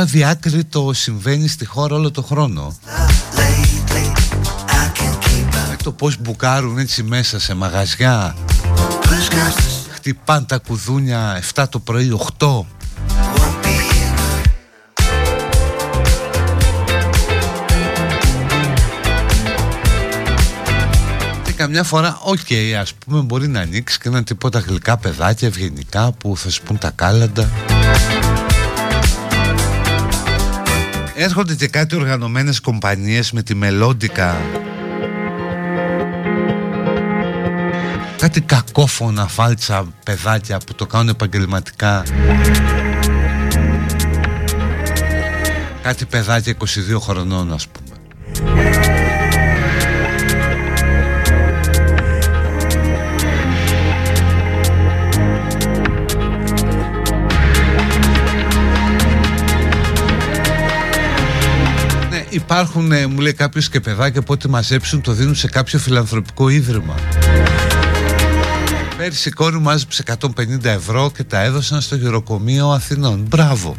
[0.05, 2.77] αδιάκριτο συμβαίνει στη χώρα όλο το χρόνο.
[5.69, 8.35] Με το πως μπουκάρουν έτσι μέσα σε μαγαζιά.
[9.93, 12.65] Χτυπάν τα κουδούνια 7 το πρωί 8
[21.43, 26.11] Και καμιά φορά, οκ, ας πούμε, μπορεί να ανοίξει και ένα τίποτα γλυκά παιδάκια ευγενικά
[26.11, 27.49] που θα σου πούν τα κάλαντα.
[31.17, 34.35] Έρχονται και κάτι οργανωμένες κομπανίες με τη μελόντικα
[38.17, 42.03] Κάτι κακόφωνα φάλτσα παιδάκια που το κάνουν επαγγελματικά.
[45.81, 47.84] Κάτι παιδάκια 22 χρονών ας πούμε
[62.35, 66.49] υπάρχουν, ε, μου λέει κάποιος και παιδάκια που ό,τι μαζέψουν το δίνουν σε κάποιο φιλανθρωπικό
[66.49, 66.95] ίδρυμα.
[68.97, 73.25] Πέρυσι η κόρη μου μάζεψε 150 ευρώ και τα έδωσαν στο γεροκομείο Αθηνών.
[73.29, 73.75] Μπράβο.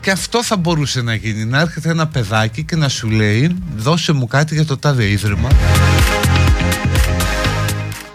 [0.00, 4.12] Και αυτό θα μπορούσε να γίνει, να έρχεται ένα παιδάκι και να σου λέει δώσε
[4.12, 5.48] μου κάτι για το τάδε ίδρυμα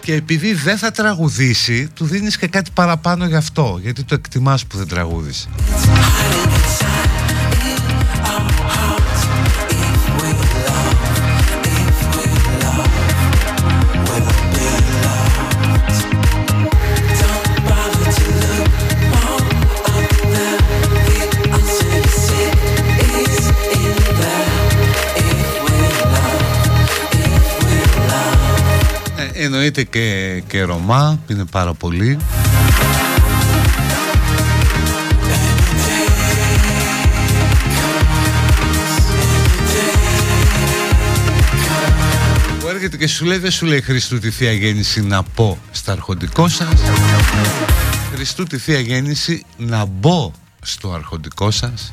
[0.04, 4.66] και επειδή δεν θα τραγουδήσει του δίνεις και κάτι παραπάνω γι' αυτό γιατί το εκτιμάς
[4.66, 5.48] που δεν τραγούδισε
[29.64, 32.18] εννοείται και, και Ρωμά που είναι πάρα πολύ.
[42.60, 45.92] Που έρχεται και σου λέει δεν σου λέει Χριστού τη Θεία Γέννηση να πω στα
[45.92, 46.80] αρχοντικό σας.
[48.14, 50.32] Χριστού τη Θεία Γέννηση να μπω
[50.62, 51.92] στο αρχοντικό σας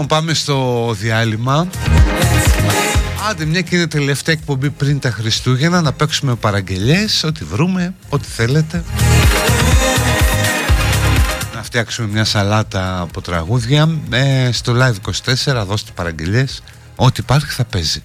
[0.00, 1.68] Λοιπόν πάμε στο διάλειμμα.
[3.30, 8.28] Άντε μια και είναι τελευταία εκπομπή πριν τα Χριστούγεννα Να παίξουμε παραγγελίες Ό,τι βρούμε, ό,τι
[8.28, 8.84] θέλετε.
[11.54, 13.88] Να φτιάξουμε μια σαλάτα από τραγούδια.
[14.10, 15.10] Ε, Στο Live
[15.52, 16.62] 24 δώστε παραγγελίες
[16.96, 18.02] Ό,τι υπάρχει θα παίζει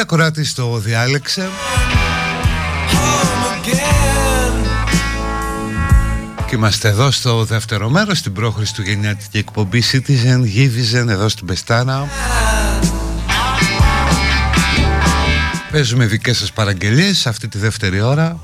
[0.00, 1.48] το τραγούδι, ακράτης το διάλεξε.
[6.46, 12.08] Και είμαστε εδώ στο δεύτερο μέρος στην προχριστουγεννιάτικη εκπομπή Citizen Givizen εδώ στην Πεστάνα
[15.70, 18.38] Παίζουμε δικές σας παραγγελίες αυτή τη δεύτερη ώρα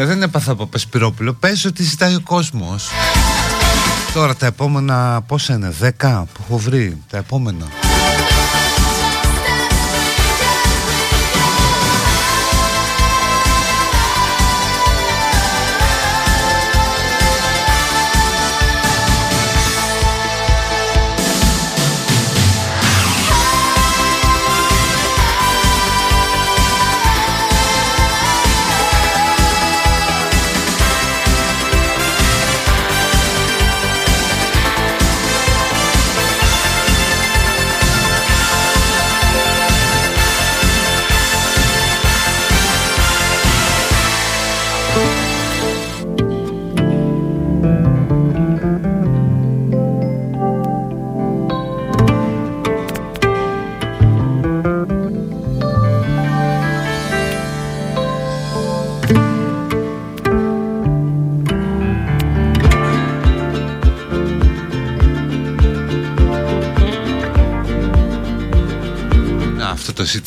[0.00, 1.32] Καλά δεν έπαθα από Πεσπυρόπουλο.
[1.32, 2.88] Πες ότι ζητάει ο κόσμος.
[4.14, 7.89] Τώρα τα επόμενα πόσα είναι 10 που έχω βρει Τα επόμενα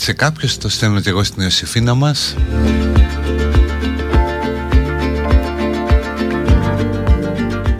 [0.03, 2.35] Αυτό το ζήτησε κάποιος, το στέλνω και εγώ στην Ιωσήφίνα μας.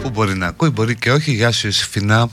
[0.02, 1.32] Που μπορεί να ακούει, μπορεί και όχι.
[1.32, 2.30] Γεια σου Ιωσήφίνα.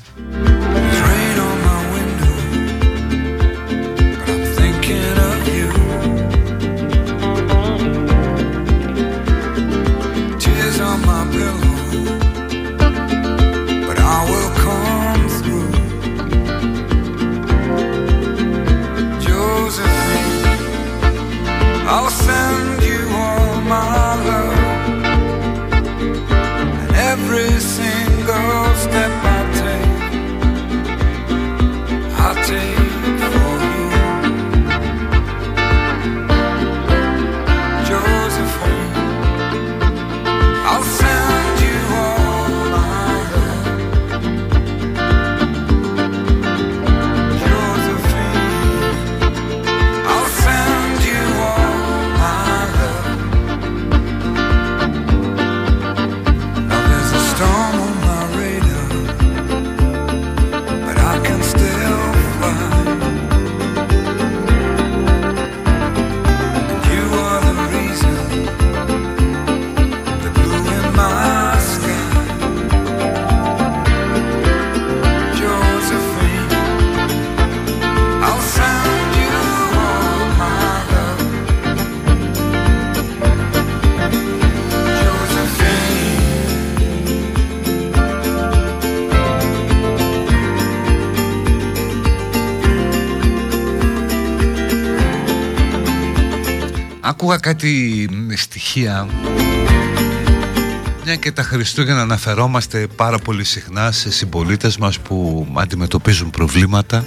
[101.50, 107.04] Χριστούγεννα αναφερόμαστε πάρα πολύ συχνά σε συμπολίτες μας που αντιμετωπίζουν προβλήματα.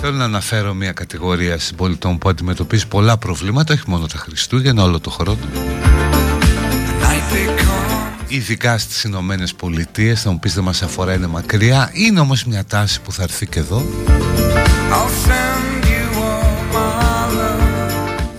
[0.00, 5.00] Θέλω να αναφέρω μια κατηγορία συμπολιτών που αντιμετωπίζει πολλά προβλήματα όχι μόνο τα Χριστούγεννα, όλο
[5.00, 5.38] το χρόνο.
[8.28, 11.90] Ειδικά στις Ηνωμένες Πολιτείες, θα μου πεις δεν μας αφορά, είναι μακριά.
[11.92, 13.82] Είναι όμως μια τάση που θα έρθει και εδώ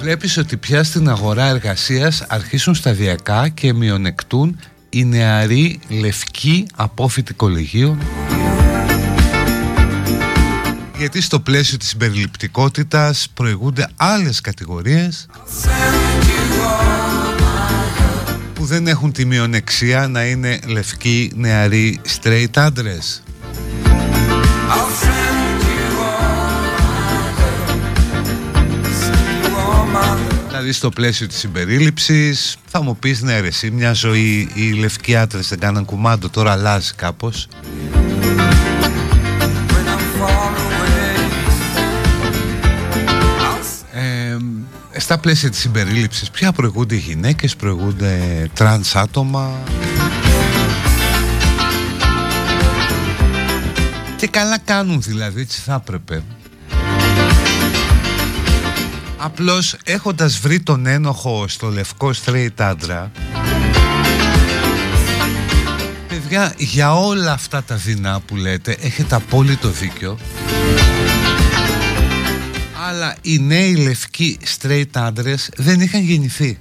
[0.06, 4.60] Βλέπεις ότι πια στην αγορά εργασίας αρχίσουν σταδιακά και μειονεκτούν
[4.90, 8.00] οι νεαροί λευκοί απόφοιτοι κολεγίων
[10.98, 15.28] γιατί στο πλαίσιο της συμπεριληπτικότητας προηγούνται άλλες κατηγορίες
[18.54, 23.24] που δεν έχουν τη μειονεξία να είναι λευκοί νεαροί straight άντρες;
[30.58, 32.58] Δηλαδή στο πλαίσιο της συμπερίληψης.
[32.66, 36.52] Θα μου πεις ναι ρε εσύ μια ζωή οι λευκοί άντρες δεν κάναν κουμάντο τώρα
[36.52, 37.48] αλλάζει κάπως.
[43.94, 44.38] Ε,
[45.00, 49.52] στα πλαίσια της συμπερίληψης ποια προηγούνται οι γυναίκες, προηγούνται τρανς άτομα;
[54.18, 56.24] Και καλά κάνουν δηλαδή, έτσι θα έπρεπε
[59.18, 63.12] Απλώς έχοντας βρει τον ένοχο στο λευκό straight άντρα
[66.08, 70.18] Παιδιά, για όλα αυτά τα δεινά που λέτε έχετε απόλυτο δίκιο
[72.88, 76.60] αλλά οι νέοι λευκοί straight άντρες δεν είχαν γεννηθεί.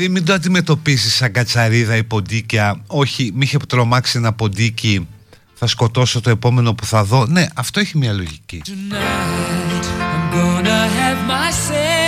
[0.00, 2.80] Δηλαδή μην το αντιμετωπίσεις σαν κατσαρίδα ή ποντίκια.
[2.86, 5.08] Όχι, μη είχε τρομάξει ένα ποντίκι
[5.54, 7.26] Θα σκοτώσω το επόμενο που θα δω.
[7.26, 8.62] Ναι, αυτό έχει μια λογική.
[8.66, 11.99] I'm gonna have myself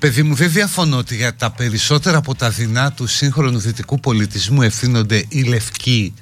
[0.00, 4.62] παιδί μου δεν διαφωνώ ότι για τα περισσότερα από τα δεινά του σύγχρονου δυτικού πολιτισμού
[4.62, 6.14] ευθύνονται οι λευκοί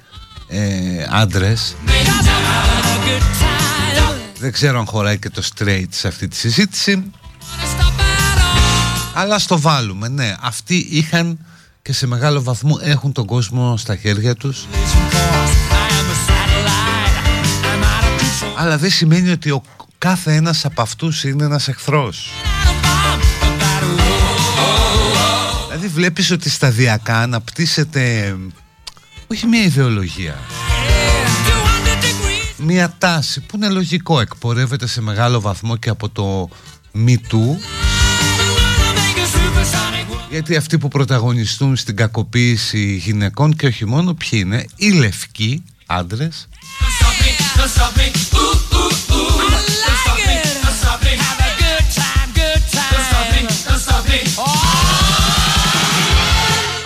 [0.48, 0.60] ε,
[1.10, 1.76] άντρες.
[4.38, 7.12] Δεν ξέρω αν χωράει και το straight σε αυτή τη συζήτηση.
[9.14, 10.34] Αλλά στο βάλουμε ναι.
[10.40, 11.38] Αυτοί είχαν
[11.82, 14.66] και σε μεγάλο βαθμό έχουν τον κόσμο στα χέρια τους.
[18.56, 19.62] Αλλά δεν σημαίνει ότι ο
[19.98, 22.30] κάθε ένας από αυτούς είναι ένας εχθρός
[25.88, 28.36] Δηλαδή βλέπεις ότι σταδιακά αναπτύσσεται
[29.26, 30.38] όχι μια ιδεολογία.
[32.56, 36.48] Μια τάση που είναι λογικό εκπορεύεται σε μεγάλο βαθμό και από το
[36.94, 37.56] Me Too.
[40.30, 46.48] Γιατί αυτοί που πρωταγωνιστούν στην κακοποίηση γυναικών και όχι μόνο ποιοι είναι; Οι λευκοί άντρες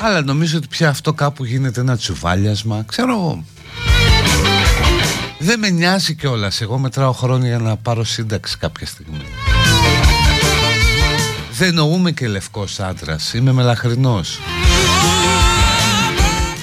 [0.05, 2.85] Αλλά νομίζω ότι πια αυτό κάπου γίνεται ένα τσουβάλιασμα.
[2.87, 3.45] Ξέρω
[5.39, 6.61] Δεν με νοιάζει κιόλας.
[6.61, 9.25] Εγώ μετράω χρόνια για να πάρω σύνταξη κάποια στιγμή.
[11.53, 13.35] Δεν εννοούμε και λευκός άντρας.
[13.35, 14.39] Είμαι μελαχρινός.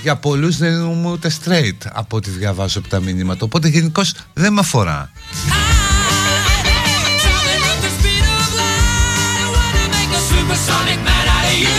[0.02, 3.46] Για πολλούς δεν εννοούμε ούτε straight από ό,τι διαβάζω από τα μηνύματα.
[3.46, 5.12] Οπότε γενικώς δεν με αφορά.
[10.32, 11.79] Supersonic man out of you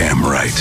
[0.00, 0.56] Goddamn right.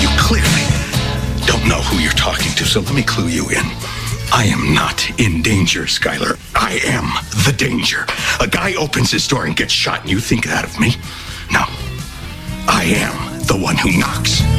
[0.00, 0.48] You clearly
[1.46, 3.64] don't know who you're talking to, so let me clue you in.
[4.32, 6.38] I am not in danger, Skylar.
[6.54, 7.04] I am
[7.44, 8.06] the danger.
[8.40, 10.94] A guy opens his door and gets shot, and you think that of me?
[11.50, 11.64] No.
[12.70, 14.57] I am the one who knocks.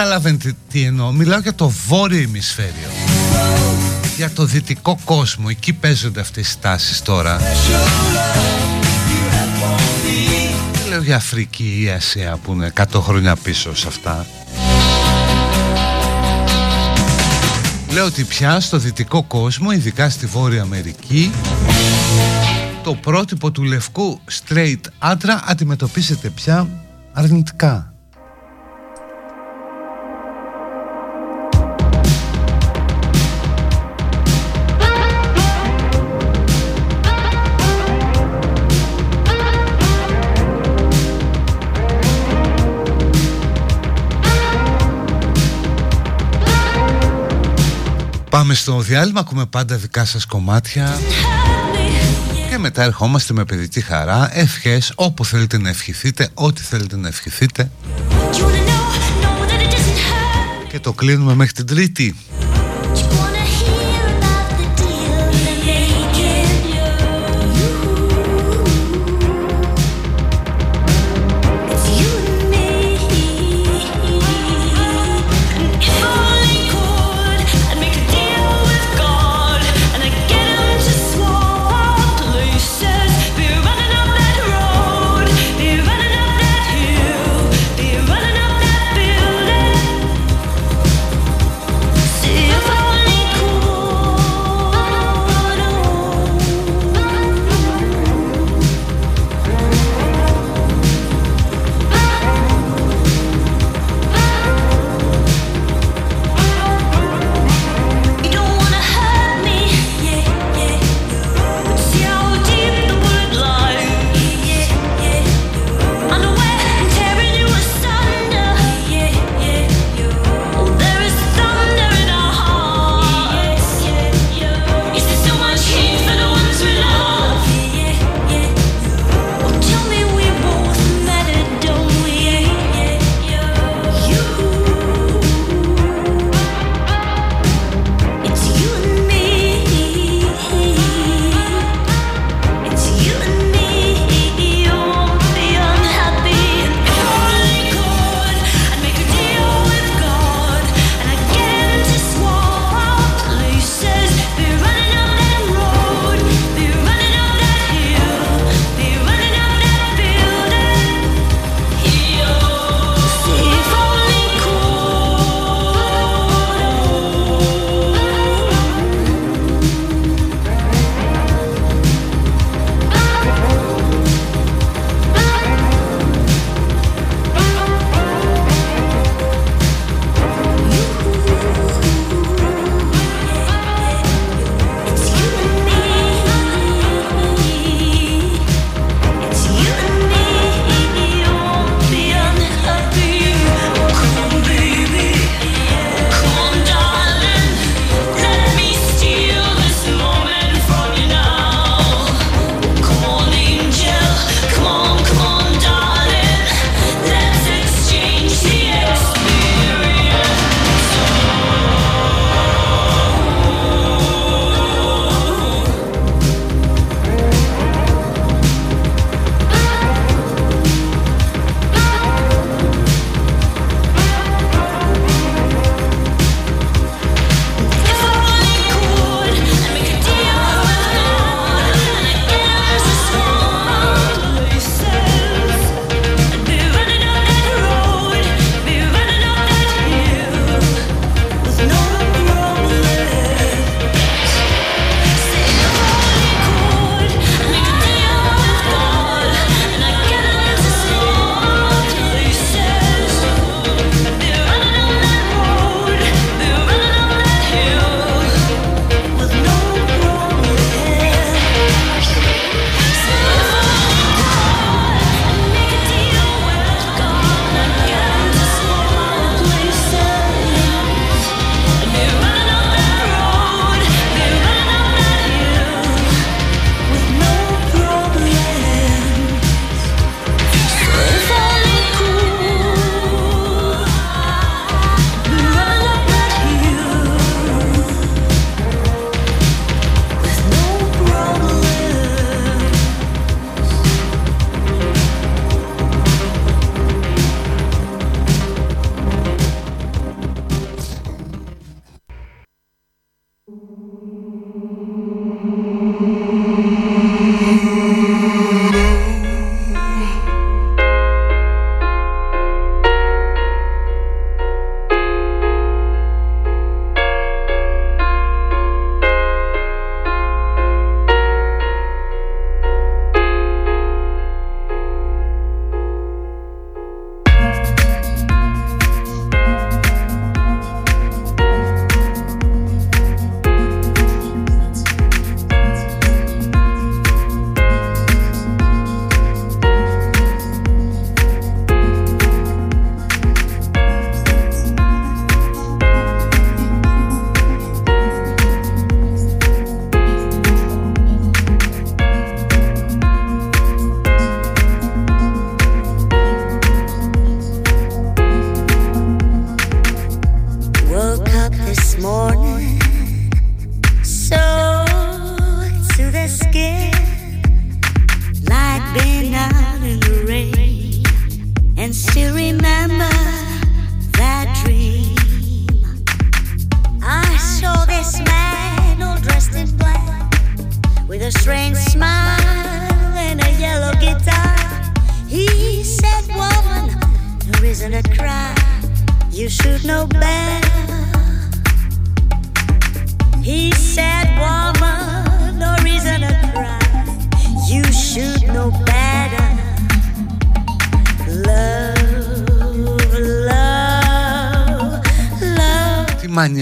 [0.00, 1.12] Καταλαβαίνετε τι εννοώ.
[1.12, 2.88] Μιλάω για το βόρειο ημισφαίριο.
[4.16, 5.46] Για το δυτικό κόσμο.
[5.48, 7.40] Εκεί παίζονται αυτές οι τάσεις τώρα.
[10.72, 14.26] Δεν λέω για Αφρική ή Ασία που είναι 100 χρόνια πίσω σε αυτά.
[17.90, 21.32] Λέω ότι πια στο δυτικό κόσμο, ειδικά στη Βόρεια Αμερική,
[22.82, 26.68] το πρότυπο του λευκού straight άντρα αντιμετωπίζεται πια
[27.12, 27.89] αρνητικά.
[48.40, 50.98] Πάμε στο διάλειμμα, ακούμε πάντα δικά σας κομμάτια
[52.50, 57.70] και μετά ερχόμαστε με παιδική χαρά, ευχές, όπου θέλετε να ευχηθείτε, ό,τι θέλετε να ευχηθείτε
[60.68, 62.16] και το κλείνουμε μέχρι την Τρίτη.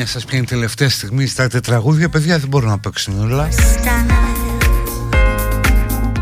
[0.08, 3.48] Σας πιάνει τελευταία στιγμή στα τραγούδια παιδιά δεν μπορούν να παίξουν όλα.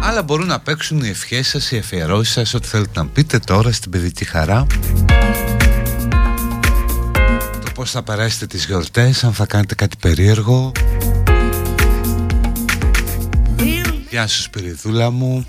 [0.00, 3.72] Αλλά μπορούν να παίξουν οι ευχές σας, οι αφιερώσεις σας, ό,τι θέλετε να πείτε τώρα
[3.72, 4.66] στην παιδική χαρά.
[7.64, 10.72] Το πώς θα περάσετε τις γιορτές, αν θα κάνετε κάτι περίεργο.
[14.10, 15.46] Γεια σου Σπυριδούλα μου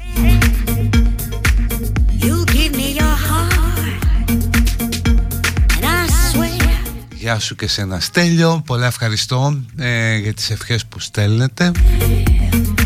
[7.28, 8.62] Γεια σου και σε ένα Στέλιο.
[8.66, 11.72] Πολλά ευχαριστώ ε, για τις ευχές που στέλνετε.
[11.72, 12.77] I'll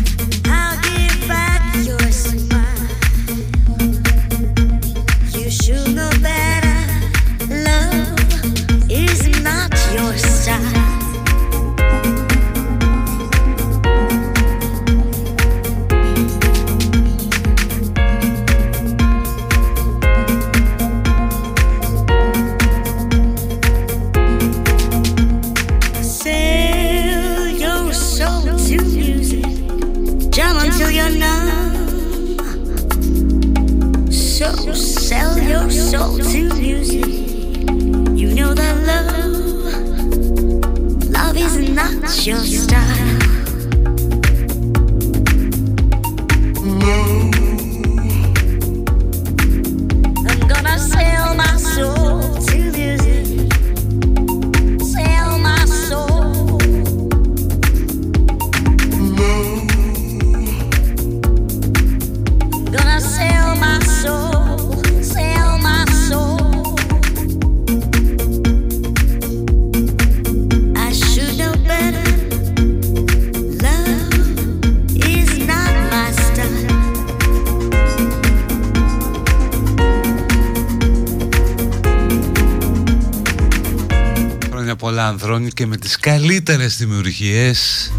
[85.02, 87.92] Χρόνια πολλά Ανδρώνη και με τις καλύτερες δημιουργίες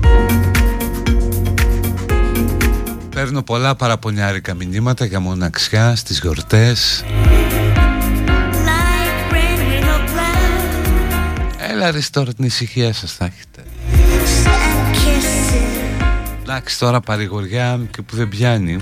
[3.10, 7.04] Παίρνω πολλά παραπονιάρικα μηνύματα για μοναξιά στις γιορτές
[8.66, 11.72] Like rain in a cloud.
[11.72, 13.64] Έλα ρε τώρα την ησυχία σας θα έχετε
[14.46, 16.42] And kisses.
[16.42, 18.80] Εντάξει τώρα παρηγοριά και που δεν πιάνει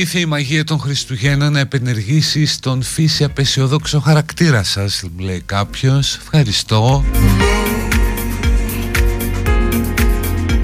[0.00, 6.16] Ήθε η μαγεία των Χριστουγέννων να επενεργήσει στον φύση απεσιοδόξο χαρακτήρα σας λέει κάποιος.
[6.16, 7.04] Ευχαριστώ.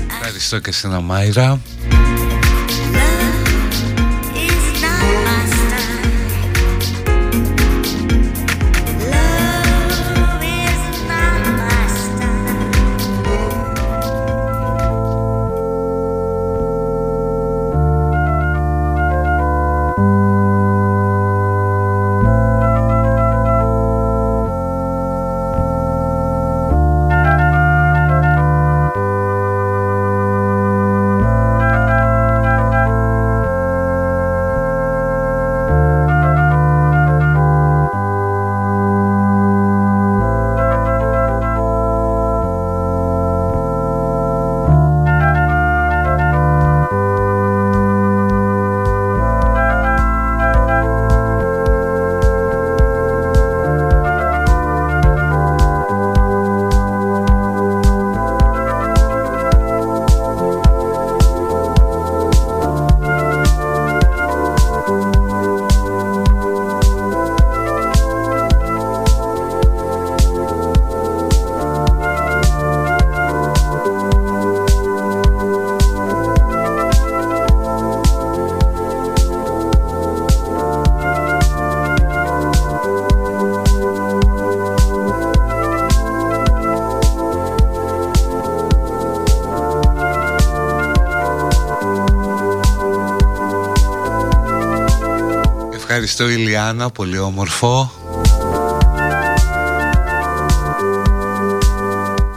[0.09, 1.61] Ευχαριστώ και σε Μάιρα
[96.67, 97.93] Λουκιανό, πολύ όμορφο.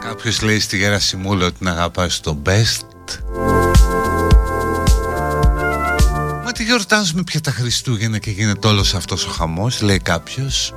[0.00, 2.86] Κάποιος λέει στη Γερασιμούλα ότι να αγαπάς το best.
[6.44, 10.74] Μα τι γιορτάζουμε πια τα Χριστούγεννα και γίνεται όλος αυτός ο χαμός, λέει κάποιος.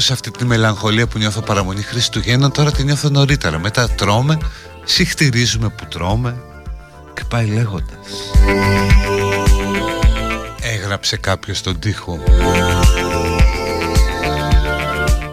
[0.00, 3.58] Συνήθω αυτή τη μελαγχολία που νιώθω παραμονή Χριστουγέννων τώρα τη νιώθω νωρίτερα.
[3.58, 4.38] Μετά τρώμε,
[4.84, 6.42] συχτηρίζουμε που τρώμε
[7.14, 8.06] και πάει λέγοντας.
[10.60, 12.18] Έγραψε κάποιος τον τοίχο.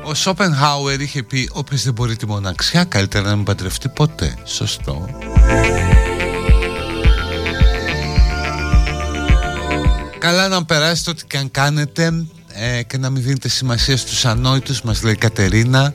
[0.04, 4.38] Ο Σόπενχάουερ είχε πει όποιος δεν μπορεί τη μοναξιά καλύτερα να μην παντρευτεί ποτέ.
[4.44, 5.10] Σωστό.
[10.20, 14.82] Καλά να περάσετε ό,τι και αν κάνετε ε, και να μην δίνετε σημασία στους ανόητους
[14.82, 15.94] μας λέει η Κατερίνα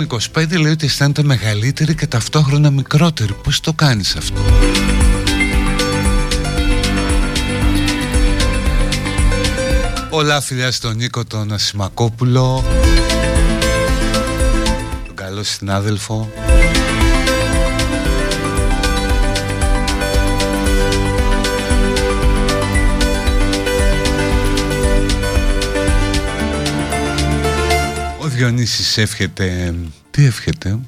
[0.00, 3.32] Οι 25 λέει ότι αισθάνεται μεγαλύτερη και ταυτόχρονα μικρότερη.
[3.42, 4.40] Πώς το κάνεις αυτό;
[10.10, 12.64] Πολλά φιλιά στον Νίκο τον Ασημακόπουλο
[15.06, 16.30] Τον καλό συνάδελφο
[28.40, 29.74] Διονύσης εύχεται
[30.10, 30.78] Τι εύχεται;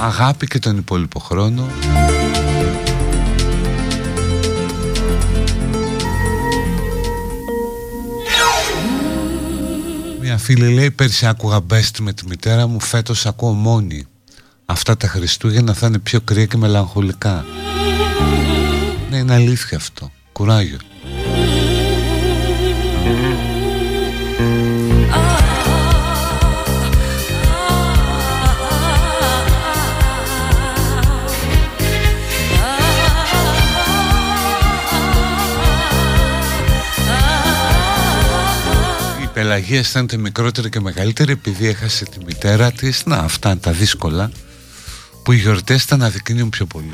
[0.00, 1.68] Αγάπη και τον υπόλοιπο χρόνο.
[10.20, 14.06] Μια φίλη λέει πέρσι άκουγα μπέστη με τη μητέρα μου Φέτος ακούω μόνη.
[14.64, 17.44] Αυτά τα Χριστούγεννα θα είναι πιο κρύα και μελαγχολικά
[19.10, 20.10] Ναι είναι αλήθεια αυτό.
[20.32, 20.78] Κουράγιο.
[39.46, 43.04] αλλαγή αισθάνεται μικρότερη και μεγαλύτερη επειδή έχασε τη μητέρα της.
[43.06, 44.30] Να, αυτά τα δύσκολα
[45.24, 46.92] που οι γιορτές τα αναδεικνύουν πιο πολύ.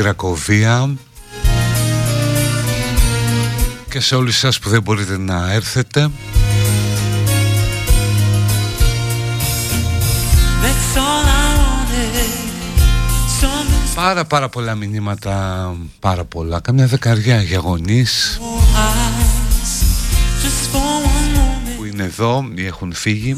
[0.00, 0.94] Κρακοβία.
[3.90, 6.10] Και σε όλους σας που δεν μπορείτε να έρθετε.
[13.94, 18.40] Πάρα πάρα πολλά μηνύματα, πάρα πολλά, καμιά δεκαριά για γονείς
[21.76, 23.36] που είναι εδώ ή έχουν φύγει.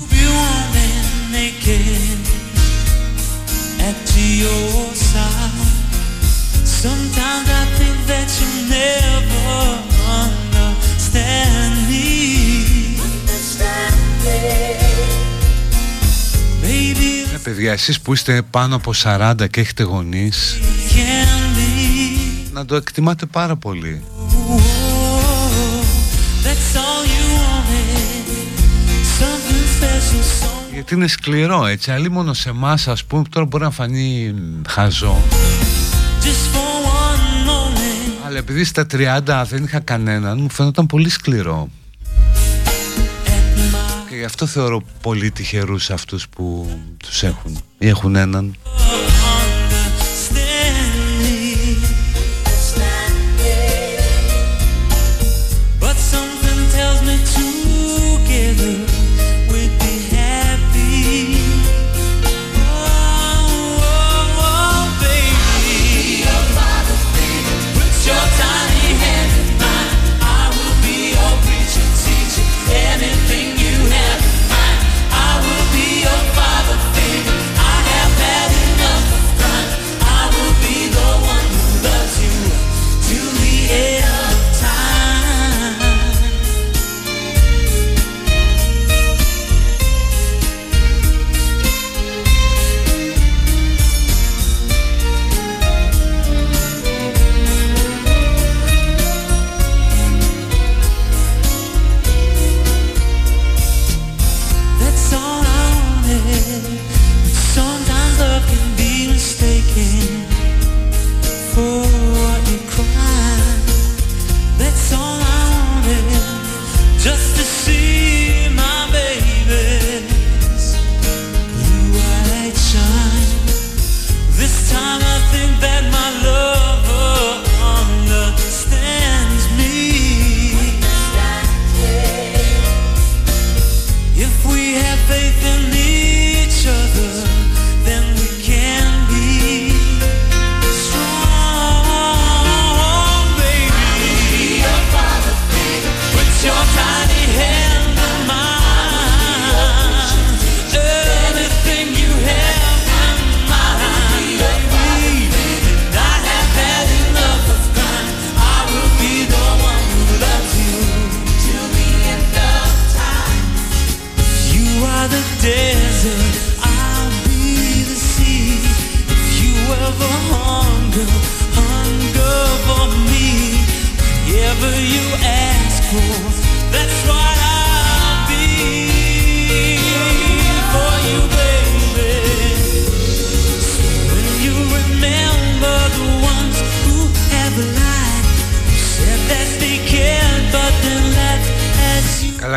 [17.63, 20.59] παιδιά, εσείς που είστε πάνω από 40 και έχετε γονείς
[22.53, 24.03] να το εκτιμάτε πάρα πολύ.
[30.73, 34.35] Γιατί είναι σκληρό έτσι, αλλή μόνο σε εμάς ας πούμε, τώρα μπορεί να φανεί
[34.69, 35.23] χαζό.
[38.27, 41.69] Αλλά επειδή στα 30 δεν είχα κανέναν, μου φαίνονταν πολύ σκληρό.
[44.23, 46.67] Γι' αυτό θεωρώ πολύ τυχερούς αυτούς που
[46.97, 48.57] τους έχουν ή έχουν έναν.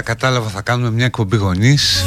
[0.06, 2.06] κατάλαβα θα κάνουμε μια εκπομπή γονείς.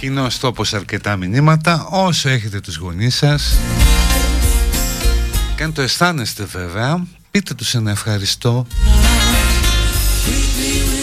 [0.00, 3.56] Κοινό τόπο αρκετά μηνύματα όσο έχετε τους γονείς σας.
[5.56, 8.66] Και αν το αισθάνεστε βέβαια πείτε τους ένα ευχαριστώ.
[10.24, 11.01] Completely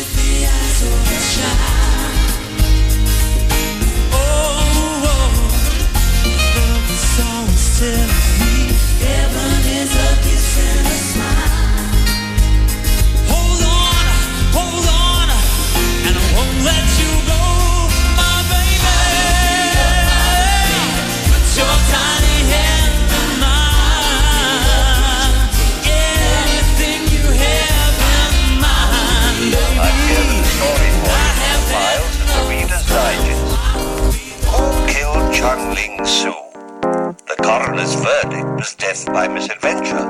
[38.90, 40.07] death by misadventure,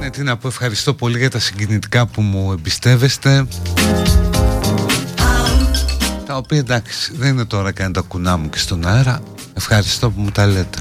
[0.00, 3.46] ναι, τι να πω, ευχαριστώ πολύ για τα συγκινητικά που μου εμπιστεύεστε.
[6.26, 9.22] Τα οποία εντάξει δεν είναι τώρα καν τα κουνά μου και στον αέρα.
[9.54, 10.78] Ευχαριστώ που μου τα λέτε.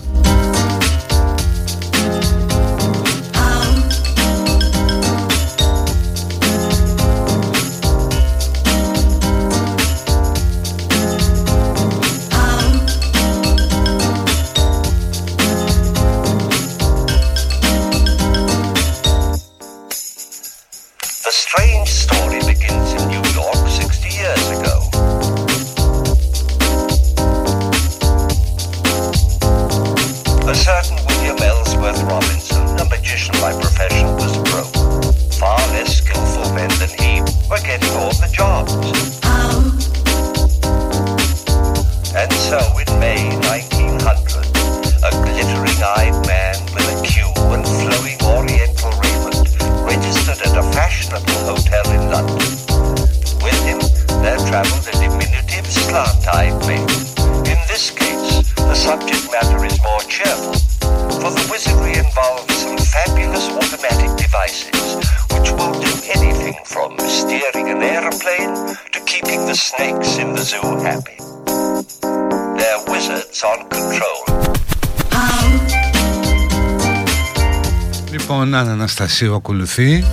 [79.22, 80.04] Άννα Αναστασίου ακολουθεί.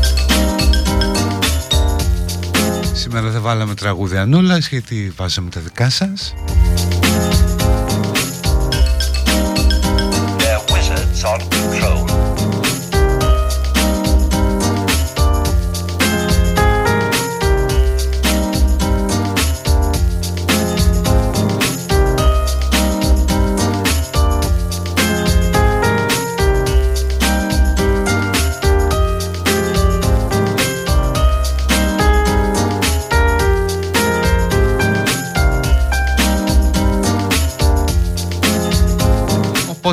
[2.92, 6.34] Σήμερα δεν βάλαμε τραγούδια νούλας γιατί βάζαμε τα δικά σας.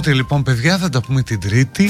[0.06, 1.90] Οπότε λοιπόν παιδιά θα τα πούμε την Τρίτη.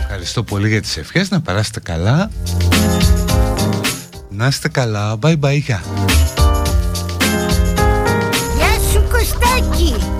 [0.00, 2.30] Ευχαριστώ πολύ για τις ευχές, να περάσετε καλά.
[4.28, 5.82] Να είστε καλά, bye bye, γεια.
[8.92, 10.17] Σου Κωστάκη.